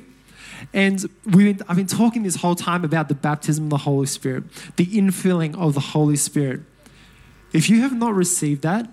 And 0.73 1.05
been, 1.25 1.59
I've 1.67 1.75
been 1.75 1.87
talking 1.87 2.23
this 2.23 2.37
whole 2.37 2.55
time 2.55 2.85
about 2.85 3.09
the 3.09 3.15
baptism 3.15 3.65
of 3.65 3.69
the 3.69 3.77
Holy 3.77 4.05
Spirit, 4.05 4.45
the 4.77 4.85
infilling 4.85 5.57
of 5.57 5.73
the 5.73 5.79
Holy 5.79 6.15
Spirit. 6.15 6.61
If 7.51 7.69
you 7.69 7.81
have 7.81 7.93
not 7.93 8.13
received 8.13 8.61
that, 8.61 8.89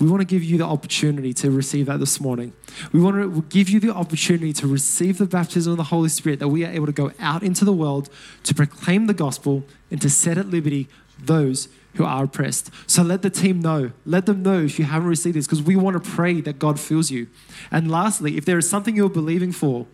we 0.00 0.08
want 0.08 0.20
to 0.20 0.26
give 0.26 0.42
you 0.42 0.58
the 0.58 0.64
opportunity 0.64 1.32
to 1.34 1.52
receive 1.52 1.86
that 1.86 2.00
this 2.00 2.20
morning. 2.20 2.52
We 2.92 3.00
want 3.00 3.16
to 3.16 3.42
give 3.42 3.70
you 3.70 3.78
the 3.78 3.94
opportunity 3.94 4.52
to 4.54 4.66
receive 4.66 5.18
the 5.18 5.26
baptism 5.26 5.72
of 5.72 5.76
the 5.76 5.84
Holy 5.84 6.08
Spirit, 6.08 6.40
that 6.40 6.48
we 6.48 6.64
are 6.64 6.70
able 6.70 6.86
to 6.86 6.92
go 6.92 7.12
out 7.20 7.44
into 7.44 7.64
the 7.64 7.72
world 7.72 8.10
to 8.42 8.54
proclaim 8.54 9.06
the 9.06 9.14
gospel 9.14 9.64
and 9.92 10.02
to 10.02 10.10
set 10.10 10.36
at 10.36 10.48
liberty 10.48 10.88
those 11.18 11.68
who 11.94 12.04
are 12.04 12.24
oppressed. 12.24 12.70
So 12.86 13.02
let 13.02 13.22
the 13.22 13.30
team 13.30 13.60
know. 13.60 13.92
Let 14.04 14.26
them 14.26 14.42
know 14.42 14.58
if 14.58 14.78
you 14.78 14.84
haven't 14.84 15.08
received 15.08 15.36
this 15.36 15.46
because 15.46 15.62
we 15.62 15.76
want 15.76 16.02
to 16.02 16.10
pray 16.10 16.40
that 16.40 16.58
God 16.58 16.78
fills 16.80 17.10
you. 17.10 17.28
And 17.70 17.90
lastly, 17.90 18.36
if 18.36 18.44
there 18.44 18.58
is 18.58 18.68
something 18.68 18.96
you're 18.96 19.08
believing 19.08 19.52
for, 19.52 19.86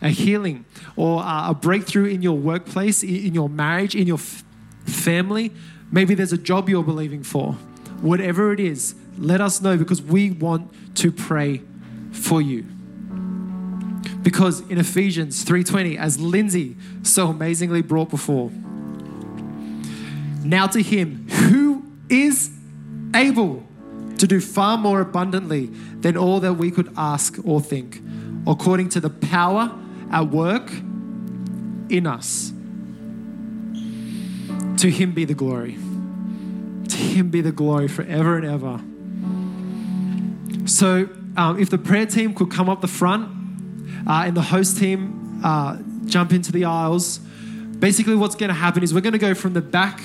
a 0.00 0.10
healing 0.10 0.64
or 0.96 1.22
a 1.24 1.54
breakthrough 1.54 2.06
in 2.06 2.22
your 2.22 2.36
workplace, 2.36 3.02
in 3.02 3.34
your 3.34 3.48
marriage, 3.48 3.94
in 3.94 4.06
your 4.06 4.18
family, 4.18 5.52
maybe 5.90 6.14
there's 6.14 6.32
a 6.32 6.38
job 6.38 6.68
you're 6.68 6.84
believing 6.84 7.22
for, 7.22 7.54
whatever 8.00 8.52
it 8.52 8.60
is, 8.60 8.94
let 9.18 9.40
us 9.40 9.60
know 9.60 9.76
because 9.76 10.00
we 10.00 10.30
want 10.30 10.72
to 10.96 11.10
pray 11.10 11.62
for 12.12 12.40
you. 12.40 12.64
Because 14.22 14.60
in 14.68 14.78
Ephesians 14.78 15.44
3:20 15.44 15.96
as 15.96 16.20
Lindsay 16.20 16.76
so 17.02 17.28
amazingly 17.28 17.82
brought 17.82 18.10
before 18.10 18.50
now 20.44 20.66
to 20.68 20.82
him 20.82 21.28
who 21.28 21.84
is 22.08 22.50
able 23.14 23.66
to 24.18 24.26
do 24.26 24.40
far 24.40 24.76
more 24.76 25.00
abundantly 25.00 25.66
than 26.00 26.16
all 26.16 26.40
that 26.40 26.54
we 26.54 26.70
could 26.70 26.92
ask 26.96 27.36
or 27.44 27.60
think, 27.60 28.00
according 28.46 28.88
to 28.90 29.00
the 29.00 29.10
power 29.10 29.72
at 30.10 30.28
work 30.28 30.70
in 31.90 32.06
us. 32.06 32.52
To 34.78 34.90
him 34.90 35.12
be 35.12 35.24
the 35.24 35.34
glory. 35.34 35.76
To 36.88 36.96
him 36.96 37.30
be 37.30 37.40
the 37.40 37.52
glory 37.52 37.88
forever 37.88 38.36
and 38.36 38.46
ever. 38.46 38.80
So, 40.68 41.08
um, 41.36 41.58
if 41.58 41.70
the 41.70 41.78
prayer 41.78 42.06
team 42.06 42.34
could 42.34 42.50
come 42.50 42.68
up 42.68 42.80
the 42.80 42.88
front 42.88 43.28
uh, 44.06 44.24
and 44.26 44.36
the 44.36 44.42
host 44.42 44.76
team 44.78 45.40
uh, 45.44 45.78
jump 46.04 46.32
into 46.32 46.52
the 46.52 46.64
aisles, 46.64 47.18
basically 47.78 48.16
what's 48.16 48.34
going 48.34 48.48
to 48.48 48.54
happen 48.54 48.82
is 48.82 48.92
we're 48.92 49.00
going 49.00 49.12
to 49.12 49.18
go 49.18 49.34
from 49.34 49.52
the 49.52 49.60
back 49.60 50.00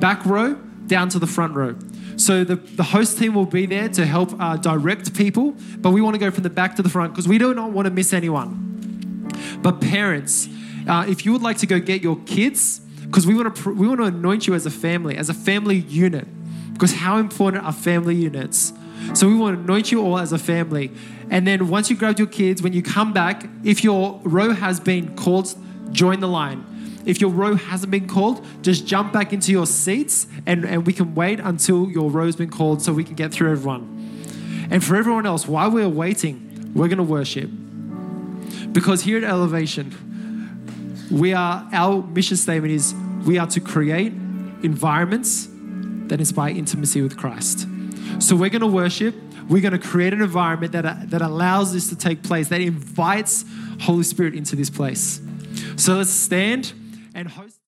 back 0.00 0.24
row 0.24 0.54
down 0.86 1.08
to 1.10 1.18
the 1.18 1.26
front 1.26 1.54
row. 1.54 1.76
So 2.16 2.42
the, 2.42 2.56
the 2.56 2.82
host 2.82 3.18
team 3.18 3.34
will 3.34 3.46
be 3.46 3.66
there 3.66 3.88
to 3.90 4.04
help 4.04 4.38
uh, 4.40 4.56
direct 4.56 5.14
people, 5.14 5.54
but 5.78 5.90
we 5.90 6.00
want 6.00 6.14
to 6.14 6.18
go 6.18 6.30
from 6.30 6.42
the 6.42 6.50
back 6.50 6.74
to 6.76 6.82
the 6.82 6.88
front 6.88 7.12
because 7.12 7.28
we 7.28 7.38
do 7.38 7.54
not 7.54 7.70
want 7.70 7.86
to 7.86 7.92
miss 7.92 8.12
anyone. 8.12 9.30
But 9.62 9.80
parents, 9.80 10.48
uh, 10.88 11.06
if 11.08 11.24
you 11.24 11.32
would 11.32 11.42
like 11.42 11.58
to 11.58 11.66
go 11.66 11.78
get 11.78 12.02
your 12.02 12.18
kids, 12.26 12.80
because 13.02 13.26
we 13.26 13.34
want 13.34 13.54
to 13.54 13.74
we 13.74 13.86
want 13.86 14.00
to 14.00 14.06
anoint 14.06 14.46
you 14.46 14.54
as 14.54 14.66
a 14.66 14.70
family, 14.70 15.16
as 15.16 15.28
a 15.28 15.34
family 15.34 15.76
unit, 15.76 16.26
because 16.72 16.94
how 16.94 17.18
important 17.18 17.64
are 17.64 17.72
family 17.72 18.16
units? 18.16 18.72
So 19.14 19.28
we 19.28 19.36
want 19.36 19.56
to 19.56 19.62
anoint 19.62 19.92
you 19.92 20.02
all 20.02 20.18
as 20.18 20.32
a 20.32 20.38
family, 20.38 20.90
and 21.30 21.46
then 21.46 21.68
once 21.68 21.88
you 21.88 21.96
grab 21.96 22.18
your 22.18 22.26
kids, 22.26 22.62
when 22.62 22.72
you 22.72 22.82
come 22.82 23.12
back, 23.12 23.48
if 23.64 23.84
your 23.84 24.20
row 24.24 24.52
has 24.52 24.80
been 24.80 25.14
called, 25.14 25.54
join 25.92 26.20
the 26.20 26.26
line. 26.26 26.64
If 27.08 27.22
your 27.22 27.30
row 27.30 27.54
hasn't 27.54 27.90
been 27.90 28.06
called, 28.06 28.44
just 28.60 28.86
jump 28.86 29.14
back 29.14 29.32
into 29.32 29.50
your 29.50 29.66
seats 29.66 30.26
and, 30.44 30.66
and 30.66 30.86
we 30.86 30.92
can 30.92 31.14
wait 31.14 31.40
until 31.40 31.88
your 31.88 32.10
row's 32.10 32.36
been 32.36 32.50
called 32.50 32.82
so 32.82 32.92
we 32.92 33.02
can 33.02 33.14
get 33.14 33.32
through 33.32 33.50
everyone. 33.50 34.68
And 34.70 34.84
for 34.84 34.94
everyone 34.94 35.24
else, 35.24 35.48
while 35.48 35.70
we're 35.70 35.88
waiting, 35.88 36.70
we're 36.74 36.88
going 36.88 36.98
to 36.98 37.02
worship. 37.02 37.48
Because 38.72 39.00
here 39.00 39.16
at 39.16 39.24
Elevation, 39.24 41.06
we 41.10 41.32
are, 41.32 41.66
our 41.72 42.02
mission 42.02 42.36
statement 42.36 42.74
is 42.74 42.94
we 43.24 43.38
are 43.38 43.46
to 43.46 43.60
create 43.60 44.12
environments 44.62 45.48
that 46.08 46.20
inspire 46.20 46.54
intimacy 46.54 47.00
with 47.00 47.16
Christ. 47.16 47.66
So 48.18 48.36
we're 48.36 48.50
going 48.50 48.60
to 48.60 48.66
worship. 48.66 49.14
We're 49.48 49.62
going 49.62 49.72
to 49.72 49.78
create 49.78 50.12
an 50.12 50.20
environment 50.20 50.72
that, 50.72 51.08
that 51.08 51.22
allows 51.22 51.72
this 51.72 51.88
to 51.88 51.96
take 51.96 52.22
place, 52.22 52.50
that 52.50 52.60
invites 52.60 53.46
Holy 53.80 54.02
Spirit 54.02 54.34
into 54.34 54.56
this 54.56 54.68
place. 54.68 55.22
So 55.76 55.94
let's 55.94 56.10
stand 56.10 56.74
and 57.18 57.28
host. 57.28 57.57